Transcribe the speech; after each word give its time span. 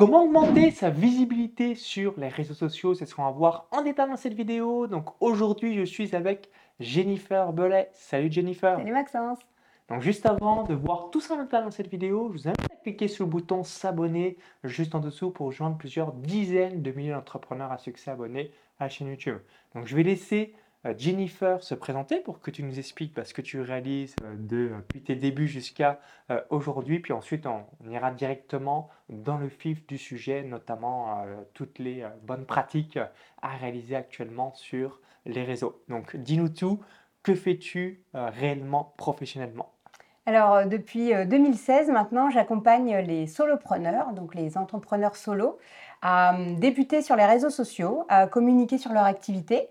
Comment 0.00 0.24
augmenter 0.24 0.70
sa 0.70 0.88
visibilité 0.88 1.74
sur 1.74 2.14
les 2.16 2.28
réseaux 2.28 2.54
sociaux? 2.54 2.94
C'est 2.94 3.04
ce 3.04 3.14
qu'on 3.14 3.24
va 3.24 3.32
voir 3.32 3.66
en 3.70 3.82
détail 3.82 4.08
dans 4.08 4.16
cette 4.16 4.32
vidéo. 4.32 4.86
Donc 4.86 5.10
aujourd'hui, 5.20 5.76
je 5.76 5.82
suis 5.82 6.16
avec 6.16 6.48
Jennifer 6.78 7.52
Bellet. 7.52 7.90
Salut 7.92 8.32
Jennifer. 8.32 8.78
Salut 8.78 8.94
Maxence. 8.94 9.40
Donc 9.90 10.00
juste 10.00 10.24
avant 10.24 10.64
de 10.64 10.72
voir 10.72 11.10
tout 11.10 11.20
ça 11.20 11.34
en 11.34 11.42
détail 11.42 11.64
dans 11.64 11.70
cette 11.70 11.88
vidéo, 11.88 12.30
je 12.32 12.38
vous 12.38 12.48
invite 12.48 12.72
à 12.72 12.76
cliquer 12.76 13.08
sur 13.08 13.26
le 13.26 13.30
bouton 13.30 13.62
s'abonner 13.62 14.38
juste 14.64 14.94
en 14.94 15.00
dessous 15.00 15.32
pour 15.32 15.48
rejoindre 15.48 15.76
plusieurs 15.76 16.14
dizaines 16.14 16.80
de 16.80 16.92
milliers 16.92 17.12
d'entrepreneurs 17.12 17.70
à 17.70 17.76
succès 17.76 18.10
abonnés 18.10 18.52
à 18.78 18.84
la 18.84 18.88
chaîne 18.88 19.08
YouTube. 19.08 19.36
Donc 19.74 19.86
je 19.86 19.94
vais 19.94 20.02
laisser 20.02 20.54
Jennifer 20.96 21.62
se 21.62 21.74
présenter 21.74 22.20
pour 22.20 22.40
que 22.40 22.50
tu 22.50 22.62
nous 22.62 22.78
expliques 22.78 23.14
bah, 23.14 23.24
ce 23.24 23.34
que 23.34 23.42
tu 23.42 23.60
réalises 23.60 24.16
euh, 24.22 24.34
depuis 24.38 25.02
tes 25.02 25.14
débuts 25.14 25.48
jusqu'à 25.48 26.00
euh, 26.30 26.40
aujourd'hui. 26.50 27.00
Puis 27.00 27.12
ensuite, 27.12 27.46
on, 27.46 27.64
ira 27.88 28.10
directement 28.10 28.88
dans 29.08 29.36
le 29.36 29.48
vif 29.48 29.86
du 29.86 29.98
sujet, 29.98 30.42
notamment 30.42 31.24
toutes 31.54 31.78
les 31.78 32.06
bonnes 32.22 32.46
pratiques 32.46 32.98
à 33.42 33.56
réaliser 33.56 33.96
actuellement 33.96 34.54
sur 34.54 35.00
les 35.26 35.42
réseaux. 35.42 35.82
Donc, 35.88 36.16
dis-nous 36.16 36.48
tout. 36.48 36.80
Que 37.22 37.34
fais-tu 37.34 38.04
réellement 38.14 38.94
professionnellement? 38.96 39.72
Alors, 40.30 40.64
depuis 40.64 41.12
2016 41.26 41.90
maintenant, 41.90 42.30
j'accompagne 42.30 42.98
les 42.98 43.26
solopreneurs, 43.26 44.12
donc 44.12 44.36
les 44.36 44.56
entrepreneurs 44.56 45.16
solo, 45.16 45.58
à 46.02 46.34
hum, 46.34 46.54
débuter 46.54 47.02
sur 47.02 47.16
les 47.16 47.24
réseaux 47.24 47.50
sociaux, 47.50 48.04
à 48.08 48.28
communiquer 48.28 48.78
sur 48.78 48.92
leur 48.92 49.04
activité 49.04 49.68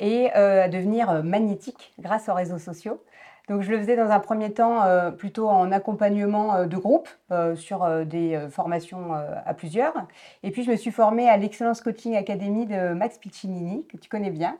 et 0.00 0.30
euh, 0.36 0.64
à 0.64 0.68
devenir 0.68 1.08
euh, 1.08 1.22
magnétique 1.22 1.94
grâce 1.98 2.28
aux 2.28 2.34
réseaux 2.34 2.58
sociaux. 2.58 3.02
Donc 3.48 3.62
je 3.62 3.70
le 3.70 3.78
faisais 3.78 3.96
dans 3.96 4.10
un 4.10 4.20
premier 4.20 4.52
temps 4.52 4.84
euh, 4.84 5.10
plutôt 5.10 5.48
en 5.48 5.72
accompagnement 5.72 6.66
de 6.66 6.76
groupe 6.76 7.08
sur 7.56 7.88
des 8.04 8.38
formations 8.50 9.14
à 9.14 9.54
plusieurs. 9.54 9.94
Et 10.42 10.50
puis 10.50 10.62
je 10.62 10.70
me 10.70 10.76
suis 10.76 10.90
formée 10.90 11.28
à 11.30 11.38
l'Excellence 11.38 11.80
Coaching 11.80 12.16
Academy 12.16 12.66
de 12.66 12.92
Max 12.92 13.16
Piccinini, 13.16 13.86
que 13.88 13.96
tu 13.96 14.10
connais 14.10 14.30
bien. 14.30 14.58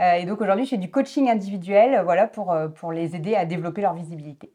et 0.00 0.24
donc 0.24 0.40
aujourd'hui 0.40 0.64
je 0.64 0.70
fais 0.70 0.78
du 0.78 0.90
coaching 0.90 1.30
individuel 1.30 2.00
voilà, 2.02 2.26
pour, 2.26 2.56
pour 2.74 2.92
les 2.92 3.14
aider 3.14 3.36
à 3.36 3.44
développer 3.44 3.82
leur 3.82 3.94
visibilité. 3.94 4.50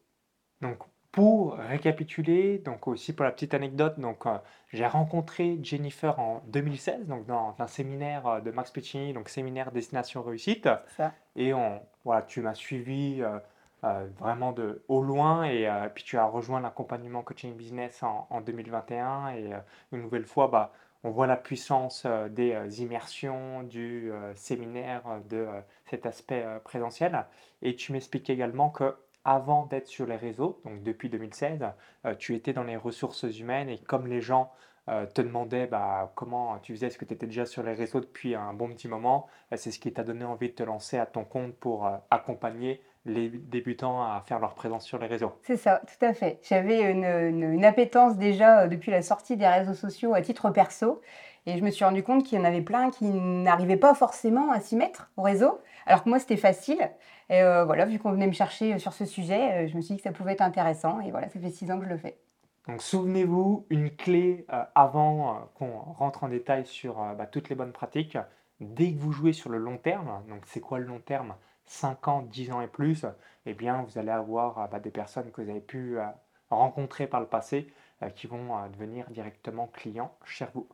Donc 0.61 0.79
pour 1.11 1.55
récapituler, 1.55 2.59
donc 2.59 2.87
aussi 2.87 3.13
pour 3.13 3.25
la 3.25 3.31
petite 3.31 3.53
anecdote, 3.53 3.99
donc 3.99 4.25
euh, 4.27 4.37
j'ai 4.71 4.85
rencontré 4.85 5.57
Jennifer 5.63 6.19
en 6.19 6.43
2016, 6.47 7.07
donc 7.07 7.25
dans 7.25 7.55
un 7.57 7.67
séminaire 7.67 8.27
euh, 8.27 8.41
de 8.41 8.51
Max 8.51 8.69
Piccini, 8.69 9.13
donc 9.13 9.27
séminaire 9.29 9.71
Destination 9.71 10.21
Réussite. 10.21 10.69
Ça. 10.97 11.13
Et 11.35 11.53
on, 11.53 11.81
voilà, 12.05 12.21
tu 12.21 12.41
m'as 12.41 12.53
suivi 12.53 13.23
euh, 13.23 14.07
vraiment 14.19 14.51
de 14.51 14.83
au 14.87 15.01
loin 15.01 15.45
et 15.45 15.67
puis 15.95 16.03
tu 16.03 16.17
as 16.17 16.25
rejoint 16.25 16.59
l'accompagnement 16.59 17.23
coaching 17.23 17.55
business 17.55 18.03
en, 18.03 18.27
en 18.29 18.41
2021 18.41 19.29
et 19.29 19.51
une 19.93 20.01
nouvelle 20.01 20.25
fois, 20.25 20.47
bah, 20.47 20.73
on 21.03 21.11
voit 21.11 21.27
la 21.27 21.37
puissance 21.37 22.05
des 22.29 22.83
immersions, 22.83 23.63
du 23.63 24.11
séminaire, 24.35 25.03
de 25.29 25.47
cet 25.85 26.05
aspect 26.05 26.45
présentiel. 26.65 27.25
Et 27.61 27.77
tu 27.77 27.93
m'expliques 27.93 28.29
également 28.29 28.69
que 28.69 28.93
avant 29.25 29.65
d'être 29.65 29.87
sur 29.87 30.05
les 30.05 30.15
réseaux, 30.15 30.61
donc 30.65 30.83
depuis 30.83 31.09
2016, 31.09 31.59
euh, 32.05 32.15
tu 32.15 32.35
étais 32.35 32.53
dans 32.53 32.63
les 32.63 32.77
ressources 32.77 33.23
humaines 33.23 33.69
et 33.69 33.77
comme 33.77 34.07
les 34.07 34.21
gens 34.21 34.51
euh, 34.87 35.05
te 35.05 35.21
demandaient 35.21 35.67
bah, 35.67 36.11
comment 36.15 36.57
tu 36.59 36.73
faisais, 36.73 36.87
est-ce 36.87 36.97
que 36.97 37.05
tu 37.05 37.13
étais 37.13 37.27
déjà 37.27 37.45
sur 37.45 37.61
les 37.63 37.73
réseaux 37.73 37.99
depuis 37.99 38.35
un 38.35 38.53
bon 38.53 38.69
petit 38.69 38.87
moment, 38.87 39.27
euh, 39.51 39.57
c'est 39.57 39.71
ce 39.71 39.79
qui 39.79 39.91
t'a 39.91 40.03
donné 40.03 40.25
envie 40.25 40.49
de 40.49 40.55
te 40.55 40.63
lancer 40.63 40.97
à 40.97 41.05
ton 41.05 41.25
compte 41.25 41.53
pour 41.55 41.89
accompagner 42.09 42.81
les 43.05 43.29
débutants 43.29 44.01
à 44.01 44.23
faire 44.25 44.39
leur 44.39 44.55
présence 44.55 44.85
sur 44.85 44.99
les 44.99 45.07
réseaux? 45.07 45.33
C'est 45.43 45.57
ça, 45.57 45.81
tout 45.85 46.05
à 46.05 46.13
fait. 46.13 46.39
J'avais 46.43 46.91
une, 46.91 47.05
une, 47.05 47.65
appétence 47.65 48.17
déjà 48.17 48.67
depuis 48.67 48.91
la 48.91 49.01
sortie 49.01 49.37
des 49.37 49.47
réseaux 49.47 49.73
sociaux 49.73 50.13
à 50.13 50.21
titre 50.21 50.49
perso. 50.49 51.01
Et 51.45 51.57
je 51.57 51.63
me 51.63 51.71
suis 51.71 51.85
rendu 51.85 52.03
compte 52.03 52.23
qu'il 52.23 52.37
y 52.37 52.41
en 52.41 52.45
avait 52.45 52.61
plein 52.61 52.91
qui 52.91 53.05
n'arrivaient 53.05 53.77
pas 53.77 53.93
forcément 53.93 54.51
à 54.51 54.59
s'y 54.59 54.75
mettre 54.75 55.09
au 55.17 55.21
réseau, 55.21 55.59
alors 55.85 56.03
que 56.03 56.09
moi 56.09 56.19
c'était 56.19 56.37
facile. 56.37 56.89
Et 57.29 57.41
euh, 57.41 57.63
voilà, 57.63 57.85
vu 57.85 57.99
qu'on 57.99 58.11
venait 58.11 58.27
me 58.27 58.33
chercher 58.33 58.73
euh, 58.73 58.79
sur 58.79 58.93
ce 58.93 59.05
sujet, 59.05 59.65
euh, 59.65 59.67
je 59.67 59.75
me 59.75 59.81
suis 59.81 59.95
dit 59.95 60.01
que 60.01 60.03
ça 60.03 60.11
pouvait 60.11 60.33
être 60.33 60.41
intéressant. 60.41 60.99
Et 61.01 61.11
voilà, 61.11 61.29
ça 61.29 61.39
fait 61.39 61.49
six 61.49 61.71
ans 61.71 61.77
que 61.77 61.85
je 61.85 61.89
le 61.89 61.97
fais. 61.97 62.17
Donc 62.67 62.81
souvenez-vous, 62.81 63.65
une 63.69 63.89
clé 63.89 64.45
avant 64.75 65.49
qu'on 65.55 65.71
rentre 65.71 66.23
en 66.23 66.29
détail 66.29 66.67
sur 66.67 66.97
bah, 67.17 67.25
toutes 67.25 67.49
les 67.49 67.55
bonnes 67.55 67.71
pratiques, 67.71 68.17
dès 68.59 68.91
que 68.91 68.99
vous 68.99 69.11
jouez 69.11 69.33
sur 69.33 69.49
le 69.49 69.57
long 69.57 69.77
terme, 69.77 70.21
donc 70.29 70.43
c'est 70.45 70.59
quoi 70.59 70.77
le 70.77 70.85
long 70.85 70.99
terme 70.99 71.33
5 71.65 72.07
ans, 72.07 72.21
10 72.21 72.51
ans 72.51 72.61
et 72.61 72.67
plus, 72.67 73.07
eh 73.47 73.55
bien 73.55 73.81
vous 73.81 73.97
allez 73.97 74.11
avoir 74.11 74.69
bah, 74.69 74.79
des 74.79 74.91
personnes 74.91 75.31
que 75.31 75.41
vous 75.41 75.49
avez 75.49 75.61
pu 75.61 75.97
rencontrer 76.51 77.07
par 77.07 77.21
le 77.21 77.25
passé 77.25 77.73
qui 78.13 78.27
vont 78.27 78.51
devenir 78.71 79.09
directement 79.09 79.65
clients 79.65 80.13
chez 80.23 80.45
vous. 80.53 80.67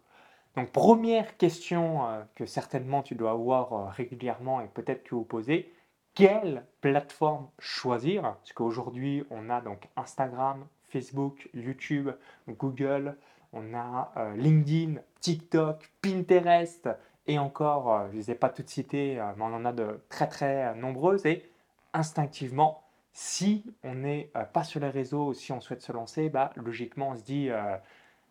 Donc 0.55 0.71
première 0.71 1.37
question 1.37 2.25
que 2.35 2.45
certainement 2.45 3.03
tu 3.03 3.15
dois 3.15 3.31
avoir 3.31 3.91
régulièrement 3.91 4.61
et 4.61 4.67
peut-être 4.67 5.03
que 5.03 5.15
vous 5.15 5.25
posez, 5.25 5.73
quelle 6.13 6.65
plateforme 6.79 7.49
choisir? 7.59 8.21
Parce 8.21 8.53
qu'aujourd'hui, 8.53 9.25
on 9.29 9.49
a 9.49 9.59
donc 9.59 9.89
Instagram, 9.97 10.65
Facebook, 10.87 11.49
YouTube, 11.53 12.09
Google, 12.47 13.17
on 13.51 13.73
a 13.73 14.11
euh, 14.17 14.35
LinkedIn, 14.35 15.01
TikTok, 15.19 15.91
Pinterest 16.01 16.89
et 17.27 17.37
encore, 17.39 17.93
euh, 17.93 18.07
je 18.07 18.13
ne 18.13 18.17
les 18.17 18.31
ai 18.31 18.35
pas 18.35 18.49
toutes 18.49 18.69
citées, 18.69 19.19
euh, 19.19 19.31
mais 19.35 19.43
on 19.43 19.53
en 19.53 19.65
a 19.65 19.73
de 19.73 19.99
très 20.09 20.27
très 20.27 20.73
nombreuses. 20.75 21.25
Et 21.25 21.49
instinctivement, 21.93 22.83
si 23.13 23.65
on 23.83 23.95
n'est 23.95 24.31
pas 24.53 24.63
sur 24.63 24.79
les 24.81 24.89
réseaux, 24.89 25.33
si 25.33 25.53
on 25.53 25.61
souhaite 25.61 25.81
se 25.81 25.93
lancer, 25.93 26.29
bah, 26.29 26.51
logiquement, 26.57 27.11
on 27.11 27.15
se 27.15 27.23
dit 27.23 27.49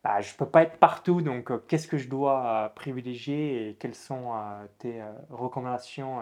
bah, 0.04 0.20
je 0.20 0.32
ne 0.32 0.36
peux 0.36 0.46
pas 0.46 0.62
être 0.62 0.76
partout, 0.76 1.22
donc 1.22 1.50
qu'est-ce 1.66 1.88
que 1.88 1.96
je 1.96 2.08
dois 2.08 2.72
privilégier 2.76 3.70
et 3.70 3.74
quelles 3.74 3.94
sont 3.94 4.32
tes 4.78 5.02
recommandations 5.30 6.20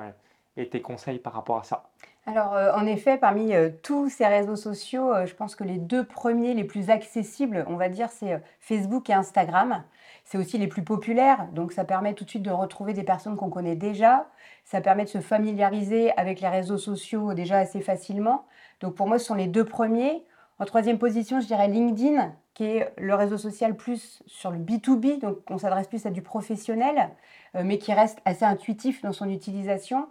et 0.56 0.68
tes 0.68 0.80
conseils 0.80 1.18
par 1.18 1.34
rapport 1.34 1.58
à 1.58 1.64
ça? 1.64 1.90
Alors, 2.24 2.54
euh, 2.54 2.72
en 2.74 2.86
effet, 2.86 3.18
parmi 3.18 3.52
euh, 3.52 3.70
tous 3.82 4.08
ces 4.08 4.26
réseaux 4.26 4.54
sociaux, 4.54 5.12
euh, 5.12 5.26
je 5.26 5.34
pense 5.34 5.56
que 5.56 5.64
les 5.64 5.78
deux 5.78 6.04
premiers, 6.04 6.54
les 6.54 6.62
plus 6.62 6.88
accessibles, 6.88 7.64
on 7.68 7.74
va 7.74 7.88
dire, 7.88 8.10
c'est 8.10 8.40
Facebook 8.60 9.10
et 9.10 9.12
Instagram. 9.12 9.82
C'est 10.24 10.38
aussi 10.38 10.56
les 10.56 10.68
plus 10.68 10.84
populaires, 10.84 11.48
donc 11.52 11.72
ça 11.72 11.84
permet 11.84 12.14
tout 12.14 12.22
de 12.22 12.30
suite 12.30 12.44
de 12.44 12.50
retrouver 12.50 12.92
des 12.92 13.02
personnes 13.02 13.36
qu'on 13.36 13.50
connaît 13.50 13.74
déjà. 13.74 14.28
Ça 14.64 14.80
permet 14.80 15.02
de 15.02 15.08
se 15.08 15.20
familiariser 15.20 16.16
avec 16.16 16.40
les 16.40 16.48
réseaux 16.48 16.78
sociaux 16.78 17.34
déjà 17.34 17.58
assez 17.58 17.80
facilement. 17.80 18.46
Donc, 18.80 18.94
pour 18.94 19.08
moi, 19.08 19.18
ce 19.18 19.26
sont 19.26 19.34
les 19.34 19.48
deux 19.48 19.64
premiers. 19.64 20.22
En 20.62 20.64
troisième 20.64 20.98
position, 20.98 21.40
je 21.40 21.48
dirais 21.48 21.66
LinkedIn, 21.66 22.32
qui 22.54 22.62
est 22.62 22.92
le 22.96 23.16
réseau 23.16 23.36
social 23.36 23.74
plus 23.74 24.22
sur 24.28 24.52
le 24.52 24.58
B2B, 24.58 25.18
donc 25.18 25.38
on 25.50 25.58
s'adresse 25.58 25.88
plus 25.88 26.06
à 26.06 26.10
du 26.10 26.22
professionnel, 26.22 27.10
mais 27.52 27.78
qui 27.78 27.92
reste 27.92 28.20
assez 28.24 28.44
intuitif 28.44 29.02
dans 29.02 29.12
son 29.12 29.28
utilisation. 29.28 30.06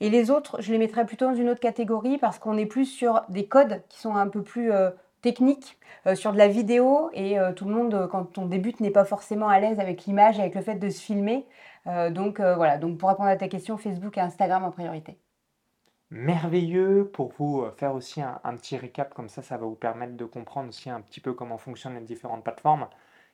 Et 0.00 0.08
les 0.08 0.30
autres, 0.30 0.62
je 0.62 0.72
les 0.72 0.78
mettrais 0.78 1.04
plutôt 1.04 1.26
dans 1.26 1.34
une 1.34 1.50
autre 1.50 1.60
catégorie 1.60 2.16
parce 2.16 2.38
qu'on 2.38 2.56
est 2.56 2.64
plus 2.64 2.86
sur 2.86 3.20
des 3.28 3.44
codes 3.44 3.82
qui 3.90 4.00
sont 4.00 4.16
un 4.16 4.28
peu 4.28 4.42
plus 4.42 4.72
euh, 4.72 4.88
techniques, 5.20 5.78
euh, 6.06 6.14
sur 6.14 6.32
de 6.32 6.38
la 6.38 6.48
vidéo. 6.48 7.10
Et 7.12 7.38
euh, 7.38 7.52
tout 7.52 7.66
le 7.66 7.74
monde, 7.74 8.08
quand 8.10 8.38
on 8.38 8.46
débute, 8.46 8.80
n'est 8.80 8.90
pas 8.90 9.04
forcément 9.04 9.50
à 9.50 9.60
l'aise 9.60 9.78
avec 9.78 10.06
l'image, 10.06 10.40
avec 10.40 10.54
le 10.54 10.62
fait 10.62 10.76
de 10.76 10.88
se 10.88 11.02
filmer. 11.02 11.44
donc 12.12 12.40
voilà, 12.40 12.78
donc 12.78 12.96
pour 12.96 13.10
répondre 13.10 13.28
à 13.28 13.36
ta 13.36 13.48
question, 13.48 13.76
Facebook 13.76 14.16
et 14.16 14.22
Instagram 14.22 14.64
en 14.64 14.70
priorité. 14.70 15.18
Merveilleux 16.12 17.10
pour 17.12 17.32
vous 17.32 17.64
faire 17.76 17.94
aussi 17.94 18.22
un, 18.22 18.56
petit 18.56 18.76
récap, 18.76 19.14
comme 19.14 19.28
ça, 19.28 19.42
ça 19.42 19.56
va 19.56 19.66
vous 19.66 19.74
permettre 19.74 20.16
de 20.16 20.24
comprendre 20.24 20.68
aussi 20.68 20.90
un 20.90 21.00
petit 21.00 21.20
peu 21.20 21.32
comment 21.32 21.58
fonctionnent 21.58 21.94
les 21.94 22.02
différentes 22.02 22.44
plateformes. 22.44 22.88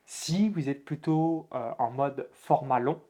Si 0.06 0.48
vous 0.48 0.68
êtes 0.68 0.84
plutôt 0.84 1.48
en 1.50 1.90
mode 1.90 2.28
format 2.32 2.78
long, 2.78 3.00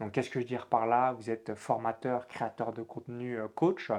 donc, 0.00 0.12
qu'est-ce 0.12 0.28
que 0.28 0.34
je 0.34 0.44
veux 0.44 0.48
dire 0.48 0.66
par 0.66 0.86
là? 0.86 1.12
Vous 1.12 1.30
êtes 1.30 1.54
formateur, 1.54 2.28
créateur 2.28 2.72
de 2.72 2.82
contenu, 2.82 3.38
euh, 3.38 3.48
coach. 3.48 3.90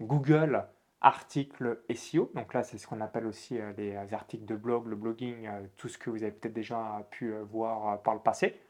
Google, 0.00 0.64
article 1.00 1.80
SEO. 1.94 2.30
Donc 2.34 2.54
là, 2.54 2.62
c'est 2.62 2.78
ce 2.78 2.86
qu'on 2.86 3.00
appelle 3.00 3.26
aussi 3.26 3.58
euh, 3.58 3.72
les 3.76 3.96
articles 4.14 4.44
de 4.44 4.54
blog, 4.54 4.86
le 4.86 4.96
blogging, 4.96 5.46
euh, 5.46 5.66
tout 5.76 5.88
ce 5.88 5.98
que 5.98 6.10
vous 6.10 6.22
avez 6.22 6.32
peut-être 6.32 6.54
déjà 6.54 7.06
pu 7.10 7.32
voir 7.50 8.02
par 8.02 8.14
le 8.14 8.20
passé. 8.20 8.60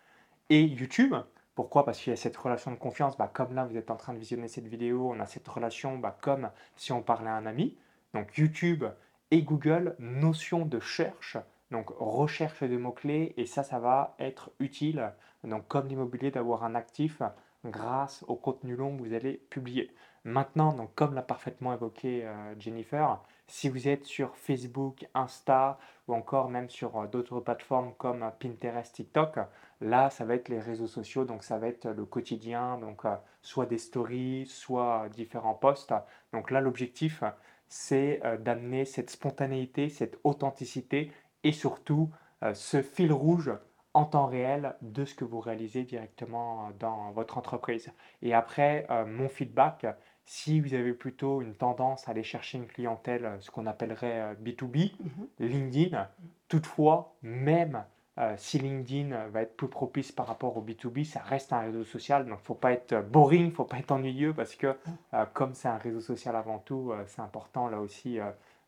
Et 0.50 0.62
YouTube. 0.62 1.14
Pourquoi? 1.58 1.84
Parce 1.84 1.98
qu'il 1.98 2.12
y 2.12 2.14
a 2.14 2.16
cette 2.16 2.36
relation 2.36 2.70
de 2.70 2.76
confiance. 2.76 3.18
Bah, 3.18 3.28
comme 3.34 3.52
là, 3.52 3.64
vous 3.64 3.76
êtes 3.76 3.90
en 3.90 3.96
train 3.96 4.12
de 4.12 4.18
visionner 4.20 4.46
cette 4.46 4.68
vidéo, 4.68 5.10
on 5.12 5.18
a 5.18 5.26
cette 5.26 5.48
relation 5.48 5.98
bah, 5.98 6.16
comme 6.20 6.52
si 6.76 6.92
on 6.92 7.02
parlait 7.02 7.30
à 7.30 7.34
un 7.34 7.46
ami. 7.46 7.76
Donc 8.14 8.38
YouTube 8.38 8.84
et 9.32 9.42
Google, 9.42 9.96
notion 9.98 10.64
de 10.64 10.78
cherche 10.78 11.36
donc 11.72 11.90
recherche 11.98 12.62
de 12.62 12.76
mots-clés 12.76 13.34
et 13.36 13.44
ça, 13.44 13.64
ça 13.64 13.80
va 13.80 14.14
être 14.20 14.52
utile, 14.60 15.12
donc 15.42 15.66
comme 15.66 15.88
l'immobilier, 15.88 16.30
d'avoir 16.30 16.62
un 16.62 16.76
actif 16.76 17.22
grâce 17.64 18.24
au 18.28 18.36
contenu 18.36 18.76
long 18.76 18.96
que 18.96 19.02
vous 19.02 19.12
allez 19.12 19.42
publier. 19.50 19.90
Maintenant, 20.22 20.72
donc 20.72 20.94
comme 20.94 21.14
l'a 21.14 21.22
parfaitement 21.22 21.72
évoqué 21.72 22.24
euh, 22.24 22.54
Jennifer, 22.60 23.20
si 23.48 23.70
vous 23.70 23.88
êtes 23.88 24.04
sur 24.04 24.36
Facebook, 24.36 25.08
Insta 25.14 25.78
ou 26.06 26.14
encore 26.14 26.50
même 26.50 26.68
sur 26.68 26.96
euh, 26.96 27.06
d'autres 27.06 27.40
plateformes 27.40 27.94
comme 27.96 28.30
Pinterest, 28.38 28.94
TikTok, 28.94 29.38
là, 29.80 30.10
ça 30.10 30.24
va 30.24 30.34
être 30.34 30.48
les 30.48 30.60
réseaux 30.60 30.86
sociaux, 30.86 31.24
donc 31.24 31.42
ça 31.42 31.58
va 31.58 31.68
être 31.68 31.88
le 31.88 32.04
quotidien, 32.04 32.78
donc 32.78 33.04
euh, 33.04 33.16
soit 33.42 33.66
des 33.66 33.78
stories, 33.78 34.46
soit 34.46 35.08
différents 35.08 35.54
posts. 35.54 35.94
Donc 36.32 36.50
là, 36.50 36.60
l'objectif, 36.60 37.24
c'est 37.68 38.22
d'amener 38.40 38.84
cette 38.84 39.10
spontanéité, 39.10 39.88
cette 39.88 40.18
authenticité 40.24 41.12
et 41.42 41.52
surtout 41.52 42.10
euh, 42.42 42.54
ce 42.54 42.82
fil 42.82 43.12
rouge 43.12 43.50
en 43.94 44.04
temps 44.04 44.26
réel 44.26 44.76
de 44.82 45.04
ce 45.04 45.14
que 45.14 45.24
vous 45.24 45.40
réalisez 45.40 45.84
directement 45.84 46.70
dans 46.78 47.10
votre 47.12 47.38
entreprise. 47.38 47.90
Et 48.22 48.34
après, 48.34 48.86
mon 49.06 49.28
feedback, 49.28 49.86
si 50.28 50.60
vous 50.60 50.74
avez 50.74 50.92
plutôt 50.92 51.40
une 51.40 51.54
tendance 51.54 52.06
à 52.06 52.10
aller 52.10 52.22
chercher 52.22 52.58
une 52.58 52.66
clientèle, 52.66 53.38
ce 53.40 53.50
qu'on 53.50 53.64
appellerait 53.64 54.34
B2B, 54.34 54.92
mmh 54.92 55.08
LinkedIn, 55.40 56.06
toutefois, 56.48 57.14
même 57.22 57.82
euh, 58.18 58.34
si 58.36 58.58
LinkedIn 58.58 59.28
va 59.28 59.40
être 59.40 59.56
plus 59.56 59.68
propice 59.68 60.12
par 60.12 60.26
rapport 60.26 60.54
au 60.58 60.62
B2B, 60.62 61.06
ça 61.06 61.20
reste 61.20 61.54
un 61.54 61.60
réseau 61.60 61.82
social, 61.82 62.26
donc 62.26 62.40
il 62.40 62.42
ne 62.42 62.46
faut 62.46 62.54
pas 62.54 62.72
être 62.72 63.00
boring, 63.08 63.40
il 63.40 63.46
ne 63.46 63.52
faut 63.52 63.64
pas 63.64 63.78
être 63.78 63.90
ennuyeux, 63.90 64.34
parce 64.34 64.54
que 64.54 64.76
euh, 65.14 65.24
comme 65.32 65.54
c'est 65.54 65.68
un 65.68 65.78
réseau 65.78 66.02
social 66.02 66.36
avant 66.36 66.58
tout, 66.58 66.92
euh, 66.92 67.02
c'est 67.06 67.22
important 67.22 67.68
là 67.68 67.80
aussi 67.80 68.18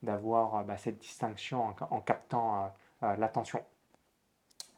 d'avoir 0.03 0.65
bah, 0.65 0.79
cette 0.79 0.99
distinction 0.99 1.75
en, 1.91 2.01
captant 2.01 2.73
l'attention. 3.03 3.61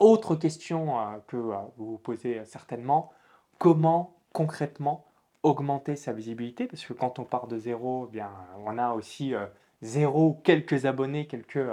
Autre 0.01 0.35
question 0.35 0.97
que 1.29 1.37
vous 1.37 1.63
vous 1.77 1.99
posez 1.99 2.45
certainement, 2.45 3.13
comment 3.59 4.17
concrètement 4.33 5.05
augmenter 5.43 5.97
sa 5.97 6.13
visibilité 6.13 6.67
Parce 6.67 6.85
que 6.85 6.93
quand 6.93 7.19
on 7.19 7.25
part 7.25 7.47
de 7.49 7.59
zéro, 7.59 8.07
eh 8.09 8.13
bien, 8.13 8.31
on 8.65 8.79
a 8.79 8.93
aussi 8.93 9.35
zéro, 9.81 10.41
quelques 10.45 10.87
abonnés, 10.87 11.27
quelques 11.27 11.67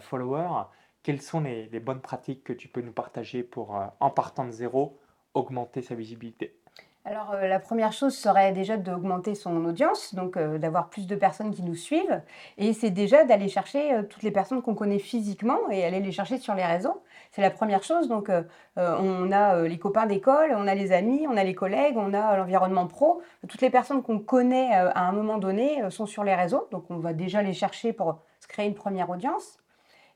followers. 0.00 0.66
Quelles 1.02 1.22
sont 1.22 1.40
les, 1.40 1.80
bonnes 1.80 2.02
pratiques 2.02 2.44
que 2.44 2.52
tu 2.52 2.68
peux 2.68 2.82
nous 2.82 2.92
partager 2.92 3.42
pour, 3.42 3.76
euh, 3.76 3.86
en 4.00 4.10
partant 4.10 4.44
de 4.44 4.50
zéro, 4.50 5.00
augmenter 5.32 5.80
sa 5.80 5.94
visibilité? 5.94 6.59
Alors 7.04 7.32
euh, 7.32 7.48
la 7.48 7.58
première 7.58 7.92
chose 7.92 8.14
serait 8.14 8.52
déjà 8.52 8.76
d'augmenter 8.76 9.34
son 9.34 9.64
audience, 9.64 10.14
donc 10.14 10.36
euh, 10.36 10.58
d'avoir 10.58 10.90
plus 10.90 11.06
de 11.06 11.16
personnes 11.16 11.50
qui 11.50 11.62
nous 11.62 11.74
suivent. 11.74 12.20
Et 12.58 12.72
c'est 12.72 12.90
déjà 12.90 13.24
d'aller 13.24 13.48
chercher 13.48 14.02
toutes 14.08 14.22
les 14.22 14.30
personnes 14.30 14.62
qu'on 14.62 14.74
connaît 14.74 14.98
physiquement 14.98 15.58
et 15.70 15.84
aller 15.84 16.00
les 16.00 16.12
chercher 16.12 16.38
sur 16.38 16.54
les 16.54 16.64
réseaux. 16.64 17.02
C'est 17.30 17.42
la 17.42 17.50
première 17.50 17.82
chose. 17.82 18.08
Donc 18.08 18.30
on 18.76 19.32
a 19.32 19.62
les 19.62 19.78
copains 19.78 20.06
d'école, 20.06 20.52
on 20.56 20.66
a 20.66 20.74
les 20.74 20.92
amis, 20.92 21.26
on 21.28 21.36
a 21.36 21.44
les 21.44 21.54
collègues, 21.54 21.96
on 21.96 22.12
a 22.12 22.36
l'environnement 22.36 22.86
pro. 22.86 23.22
Toutes 23.48 23.62
les 23.62 23.70
personnes 23.70 24.02
qu'on 24.02 24.18
connaît 24.18 24.72
à 24.72 25.08
un 25.08 25.12
moment 25.12 25.38
donné 25.38 25.82
sont 25.90 26.06
sur 26.06 26.24
les 26.24 26.34
réseaux. 26.34 26.66
Donc 26.70 26.90
on 26.90 26.98
va 26.98 27.12
déjà 27.12 27.42
les 27.42 27.52
chercher 27.52 27.92
pour 27.92 28.18
se 28.40 28.48
créer 28.48 28.66
une 28.66 28.74
première 28.74 29.08
audience. 29.10 29.60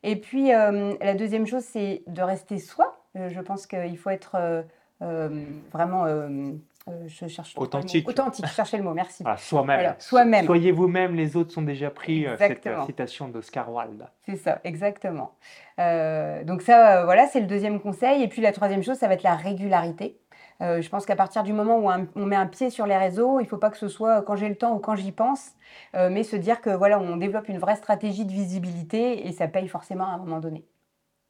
Et 0.05 0.17
puis, 0.17 0.53
euh, 0.53 0.95
la 1.01 1.15
deuxième 1.15 1.47
chose, 1.47 1.65
c'est 1.65 2.03
de 2.07 2.21
rester 2.21 2.59
soi. 2.59 3.01
Euh, 3.17 3.31
je 3.31 3.41
pense 3.41 3.67
qu'il 3.67 3.97
faut 3.97 4.11
être 4.11 4.65
euh, 6.89 7.05
je 7.07 7.27
cherche 7.27 7.55
authentique. 7.57 8.09
Authentique, 8.09 8.47
cherchez 8.47 8.77
le 8.77 8.83
mot, 8.83 8.93
merci. 8.93 9.23
Ah, 9.27 9.37
soi-même. 9.37 9.95
soi-même. 9.99 10.45
Soyez 10.45 10.71
vous-même, 10.71 11.15
les 11.15 11.37
autres 11.37 11.53
sont 11.53 11.63
déjà 11.63 11.91
pris. 11.91 12.27
cette 12.39 12.69
citation 12.87 13.29
d'Oscar 13.29 13.73
Wilde. 13.73 14.07
C'est 14.27 14.37
ça, 14.37 14.61
exactement. 14.65 15.33
donc, 15.79 16.63
ça, 16.63 17.05
voilà, 17.05 17.27
c'est 17.27 17.41
le 17.41 17.47
deuxième 17.47 17.81
conseil. 17.81 18.23
Et 18.23 18.29
puis, 18.29 18.43
la 18.43 18.53
troisième 18.53 18.83
chose, 18.83 18.97
ça 18.99 19.09
va 19.09 19.15
être 19.15 19.23
la 19.23 19.35
régularité. 19.35 20.19
Euh, 20.61 20.81
je 20.81 20.89
pense 20.89 21.05
qu'à 21.05 21.17
partir 21.17 21.43
du 21.43 21.53
moment 21.53 21.79
où 21.79 22.09
on 22.15 22.27
met 22.27 22.37
un 22.37 22.47
pied 22.47 22.71
sur 22.71 22.87
les 22.87 22.97
réseaux, 22.97 23.41
il 23.41 23.45
ne 23.45 23.49
faut 23.49 23.59
pas 23.59 23.71
que 23.71 23.77
ce 23.77 23.89
soit 23.89 24.23
quand 24.23 24.37
j'ai 24.37 24.49
le 24.49 24.55
temps 24.55 24.75
ou 24.75 24.79
quand 24.79 24.95
j'y 24.95 25.13
pense, 25.13 25.53
euh, 25.95 26.11
mais 26.11 26.23
se 26.23 26.37
dire 26.37 26.61
que 26.61 26.71
voilà, 26.71 26.99
on 27.01 27.17
développe 27.17 27.49
une 27.49 27.59
vraie 27.59 27.77
stratégie 27.77 28.25
de 28.25 28.33
visibilité 28.33 29.27
et 29.27 29.33
ça 29.33 29.49
paye 29.49 29.69
forcément 29.69 30.05
à 30.05 30.13
un 30.13 30.19
moment 30.19 30.41
donné. 30.41 30.65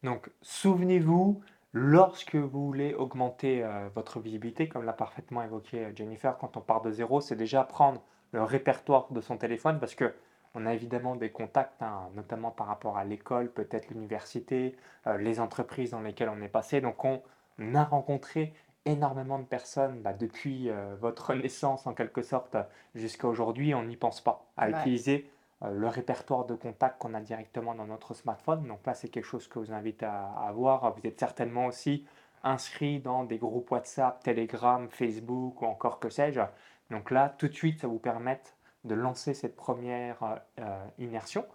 Donc, 0.03 0.31
souvenez-vous, 0.43 1.41
lorsque 1.75 2.37
vous 2.37 2.67
voulez 2.67 2.95
augmenter 2.95 3.63
euh, 3.63 3.89
votre 3.95 4.21
visibilité, 4.21 4.69
comme 4.69 4.85
l'a 4.85 4.95
parfaitement 4.95 5.43
évoqué 5.43 5.93
Jennifer, 5.95 6.39
quand 6.39 6.57
on 6.57 6.61
part 6.61 6.81
de 6.81 6.91
zéro, 6.91 7.21
c'est 7.21 7.37
déjà 7.37 7.63
prendre 7.65 8.01
le 8.33 8.43
répertoire 8.43 9.13
de 9.13 9.21
son 9.21 9.37
téléphone 9.37 9.79
parce 9.79 9.95
que 9.95 10.15
on 10.55 10.65
a 10.67 10.73
évidemment 10.73 11.17
des 11.17 11.31
contacts, 11.31 11.83
hein, 11.83 12.09
notamment 12.15 12.53
par 12.53 12.69
rapport 12.69 12.97
à 12.97 13.05
l'école, 13.05 13.51
peut-être 13.51 13.91
l'université, 13.91 14.77
les 15.19 15.41
entreprises 15.41 15.91
dans 15.91 16.01
lesquelles 16.01 16.29
on 16.29 16.41
est 16.43 16.49
passé. 16.49 16.81
Donc 16.81 17.05
on 17.05 17.21
a 17.75 17.83
rencontré 17.83 18.55
énormément 18.87 19.39
de 19.39 19.45
personnes 19.45 20.01
bah, 20.03 20.13
depuis 20.13 20.71
euh, 20.71 20.95
votre 21.01 21.35
naissance 21.35 21.87
en 21.87 21.95
quelque 21.95 22.23
sorte 22.23 22.57
jusqu'à 22.95 23.29
aujourd'hui, 23.29 23.75
on 23.75 23.85
n'y 23.85 23.97
pense 23.97 24.21
pas 24.21 24.47
à 24.57 24.71
utiliser 24.71 25.27
euh, 25.27 25.34
le 25.73 25.89
répertoire 25.89 26.45
de 26.47 26.55
contacts 26.55 27.01
qu'on 27.01 27.15
a 27.15 27.21
directement 27.21 27.75
dans 27.75 27.87
notre 27.87 28.15
smartphone. 28.15 28.67
Donc 28.67 28.87
là, 28.87 28.95
c'est 28.95 29.09
quelque 29.09 29.25
chose 29.25 29.49
que 29.49 29.63
je 29.63 29.67
vous 29.67 29.73
invite 29.73 30.03
à, 30.03 30.27
avoir. 30.47 30.95
Vous 30.95 31.07
êtes 31.07 31.19
certainement 31.19 31.67
aussi 31.67 32.07
inscrit 32.43 33.01
dans 33.01 33.25
des 33.25 33.39
groupes 33.39 33.71
WhatsApp, 33.71 34.23
Telegram, 34.23 34.89
Facebook 34.91 35.63
ou 35.63 35.67
encore 35.67 35.99
que 36.01 36.11
sais-je. 36.11 36.41
Donc 36.91 37.11
là, 37.11 37.35
tout 37.39 37.49
de 37.49 37.55
suite, 37.55 37.81
ça 37.81 37.89
vous 37.89 37.99
permet 37.99 38.41
de 38.85 38.95
lancer 38.95 39.33
cette 39.33 39.57
première 39.57 40.41
euh, 40.59 40.85
immersion. 40.99 41.47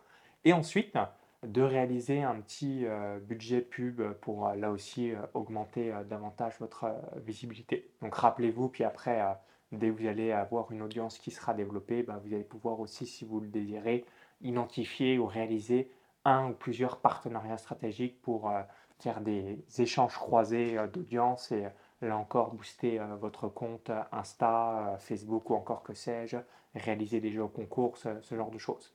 Et 0.46 0.54
ensuite, 0.54 0.98
de 1.44 1.62
réaliser 1.62 2.22
un 2.22 2.36
petit 2.42 2.86
euh, 2.86 3.20
budget 3.20 3.62
pub 3.62 4.02
pour 4.22 4.48
euh, 4.48 4.56
là 4.56 4.72
aussi 4.72 5.12
euh, 5.12 5.18
augmenter 5.34 5.94
davantage 6.10 6.54
votre 6.60 6.88
visibilité. 7.16 7.90
Donc 8.02 8.16
rappelez-vous, 8.16 8.68
puis 8.70 8.84
après, 8.84 9.22
dès 9.71 9.88
que 9.88 10.01
vous 10.01 10.07
allez 10.07 10.31
avoir 10.31 10.71
une 10.71 10.81
audience 10.81 11.18
qui 11.18 11.31
sera 11.31 11.54
développée, 11.54 12.04
bah, 12.04 12.19
vous 12.24 12.33
allez 12.33 12.44
pouvoir 12.44 12.80
aussi, 12.80 13.06
si 13.06 13.25
vous 13.25 13.39
le 13.39 13.48
désirez, 13.48 14.06
identifier 14.42 15.19
ou 15.19 15.25
réaliser 15.25 15.92
un 16.25 16.50
ou 16.50 16.54
plusieurs 16.54 16.98
partenariats 16.98 17.57
stratégiques 17.57 18.21
pour 18.21 18.51
faire 19.00 19.21
des 19.21 19.57
échanges 19.77 20.16
croisés 20.16 20.77
d'audience 20.92 21.51
et 21.51 21.68
là 22.01 22.18
encore 22.18 22.54
booster 22.54 23.00
votre 23.19 23.48
compte 23.48 23.92
Insta, 24.12 24.98
Facebook 25.00 25.50
ou 25.50 25.56
encore 25.56 25.83
que 25.83 25.94
sais-je, 25.94 26.38
réaliser 26.75 27.21
des 27.21 27.31
jeux 27.31 27.48
concours, 27.48 27.98
ce 27.98 28.36
genre 28.36 28.51
de 28.51 28.57
choses. 28.57 28.94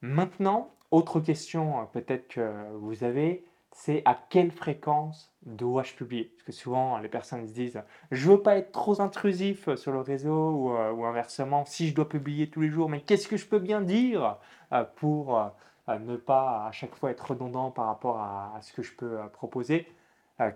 Maintenant, 0.00 0.70
autre 0.90 1.20
question 1.20 1.80
euh, 1.80 1.84
peut-être 1.84 2.28
que 2.28 2.70
vous 2.76 3.02
avez, 3.04 3.44
c'est 3.78 4.02
à 4.06 4.18
quelle 4.28 4.50
fréquence 4.50 5.32
dois-je 5.46 5.94
publier? 5.94 6.32
Parce 6.34 6.46
que 6.46 6.52
souvent, 6.52 6.98
les 6.98 7.08
personnes 7.08 7.46
se 7.46 7.52
disent, 7.52 7.80
je 8.10 8.28
veux 8.28 8.42
pas 8.42 8.56
être 8.56 8.72
trop 8.72 9.00
intrusif 9.00 9.72
sur 9.76 9.92
le 9.92 10.00
réseau 10.00 10.50
ou, 10.50 10.76
euh, 10.76 11.04
inversement, 11.04 11.64
si 11.64 11.86
je 11.88 11.94
dois 11.94 12.08
publier 12.08 12.50
tous 12.50 12.60
les 12.60 12.70
jours, 12.70 12.88
mais 12.88 13.02
qu'est-ce 13.02 13.28
que 13.28 13.36
je 13.36 13.46
peux 13.46 13.60
bien 13.60 13.80
dire 13.80 14.36
euh, 14.72 14.82
pour 14.96 15.40
ne 15.86 16.16
pas 16.16 16.66
à 16.66 16.72
chaque 16.72 16.96
fois 16.96 17.12
être 17.12 17.30
redondant 17.30 17.70
par 17.70 17.86
rapport 17.86 18.18
à, 18.18 18.58
ce 18.62 18.72
que 18.72 18.82
je 18.82 18.92
peux 18.96 19.16
proposer? 19.32 19.86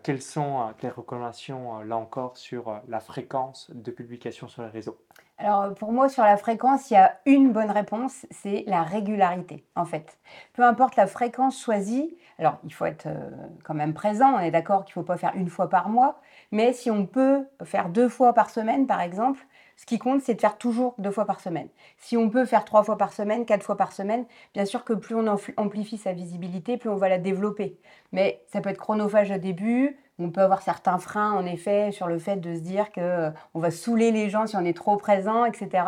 Quelles 0.02 0.22
sont 0.22 0.72
tes 0.78 0.88
recommandations, 0.88 1.80
là 1.80 1.96
encore, 1.96 2.36
sur 2.36 2.80
la 2.88 2.98
fréquence 2.98 3.70
de 3.72 3.90
publication 3.92 4.48
sur 4.48 4.62
les 4.62 4.68
réseaux? 4.68 4.98
Alors 5.42 5.74
pour 5.74 5.92
moi, 5.92 6.08
sur 6.08 6.22
la 6.22 6.36
fréquence, 6.36 6.90
il 6.90 6.94
y 6.94 6.96
a 6.96 7.18
une 7.26 7.52
bonne 7.52 7.70
réponse, 7.70 8.26
c'est 8.30 8.64
la 8.66 8.82
régularité 8.82 9.64
en 9.74 9.84
fait. 9.84 10.18
Peu 10.52 10.62
importe 10.62 10.96
la 10.96 11.06
fréquence 11.06 11.60
choisie, 11.60 12.16
alors 12.38 12.58
il 12.64 12.72
faut 12.72 12.84
être 12.84 13.06
euh, 13.06 13.30
quand 13.64 13.74
même 13.74 13.92
présent, 13.92 14.34
on 14.34 14.38
est 14.38 14.50
d'accord 14.50 14.84
qu'il 14.84 14.92
ne 14.92 15.02
faut 15.02 15.06
pas 15.06 15.16
faire 15.16 15.32
une 15.34 15.48
fois 15.48 15.68
par 15.68 15.88
mois, 15.88 16.20
mais 16.52 16.72
si 16.72 16.90
on 16.90 17.06
peut 17.06 17.44
faire 17.64 17.88
deux 17.88 18.08
fois 18.08 18.32
par 18.34 18.50
semaine 18.50 18.86
par 18.86 19.00
exemple, 19.00 19.44
ce 19.76 19.86
qui 19.86 19.98
compte, 19.98 20.20
c'est 20.22 20.34
de 20.34 20.40
faire 20.40 20.58
toujours 20.58 20.94
deux 20.98 21.10
fois 21.10 21.24
par 21.24 21.40
semaine. 21.40 21.68
Si 21.98 22.16
on 22.16 22.30
peut 22.30 22.44
faire 22.44 22.64
trois 22.64 22.84
fois 22.84 22.96
par 22.96 23.12
semaine, 23.12 23.44
quatre 23.44 23.64
fois 23.64 23.76
par 23.76 23.90
semaine, 23.90 24.26
bien 24.54 24.64
sûr 24.64 24.84
que 24.84 24.92
plus 24.92 25.16
on 25.16 25.26
amplifie 25.56 25.98
sa 25.98 26.12
visibilité, 26.12 26.76
plus 26.76 26.88
on 26.88 26.96
va 26.96 27.08
la 27.08 27.18
développer. 27.18 27.78
Mais 28.12 28.44
ça 28.46 28.60
peut 28.60 28.70
être 28.70 28.78
chronophage 28.78 29.32
au 29.32 29.38
début. 29.38 29.98
On 30.24 30.30
peut 30.30 30.40
avoir 30.40 30.62
certains 30.62 30.98
freins, 30.98 31.32
en 31.32 31.46
effet, 31.46 31.92
sur 31.92 32.06
le 32.06 32.18
fait 32.18 32.36
de 32.36 32.54
se 32.54 32.60
dire 32.60 32.92
qu'on 32.92 33.00
euh, 33.00 33.30
va 33.54 33.70
saouler 33.70 34.10
les 34.12 34.30
gens 34.30 34.46
si 34.46 34.56
on 34.56 34.64
est 34.64 34.76
trop 34.76 34.96
présent, 34.96 35.44
etc. 35.44 35.84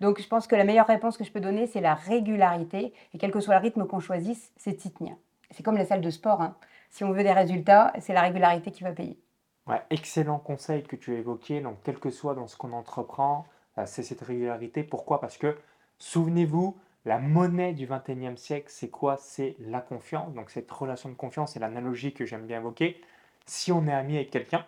Donc, 0.00 0.20
je 0.20 0.26
pense 0.28 0.46
que 0.46 0.56
la 0.56 0.64
meilleure 0.64 0.86
réponse 0.86 1.16
que 1.16 1.24
je 1.24 1.32
peux 1.32 1.40
donner, 1.40 1.66
c'est 1.66 1.80
la 1.80 1.94
régularité. 1.94 2.92
Et 3.14 3.18
quel 3.18 3.30
que 3.30 3.40
soit 3.40 3.54
le 3.54 3.60
rythme 3.60 3.86
qu'on 3.86 4.00
choisisse, 4.00 4.52
c'est 4.56 4.80
s'y 4.80 4.92
tenir. 4.92 5.16
C'est 5.50 5.62
comme 5.62 5.76
la 5.76 5.84
salle 5.84 6.00
de 6.00 6.10
sport. 6.10 6.42
Hein. 6.42 6.56
Si 6.90 7.04
on 7.04 7.12
veut 7.12 7.22
des 7.22 7.32
résultats, 7.32 7.92
c'est 8.00 8.12
la 8.12 8.22
régularité 8.22 8.70
qui 8.70 8.82
va 8.82 8.92
payer 8.92 9.18
excellent 9.90 10.38
conseil 10.38 10.82
que 10.82 10.96
tu 10.96 11.14
as 11.14 11.18
évoqué. 11.18 11.60
Donc, 11.60 11.78
quel 11.84 11.98
que 11.98 12.10
soit 12.10 12.34
dans 12.34 12.46
ce 12.46 12.56
qu'on 12.56 12.72
entreprend, 12.72 13.46
euh, 13.78 13.84
c'est 13.86 14.02
cette 14.02 14.20
régularité. 14.20 14.82
Pourquoi? 14.82 15.20
Parce 15.20 15.36
que, 15.36 15.56
souvenez-vous, 15.98 16.76
la 17.04 17.18
monnaie 17.18 17.72
du 17.72 17.86
21e 17.86 18.36
siècle, 18.36 18.66
c'est 18.68 18.88
quoi? 18.90 19.16
C'est 19.18 19.56
la 19.60 19.80
confiance. 19.80 20.32
Donc, 20.34 20.50
cette 20.50 20.70
relation 20.70 21.08
de 21.08 21.14
confiance, 21.14 21.52
c'est 21.52 21.60
l'analogie 21.60 22.12
que 22.12 22.24
j'aime 22.24 22.46
bien 22.46 22.58
évoquer. 22.58 23.00
Si 23.48 23.72
on 23.72 23.86
est 23.86 23.92
ami 23.92 24.16
avec 24.16 24.30
quelqu'un 24.30 24.64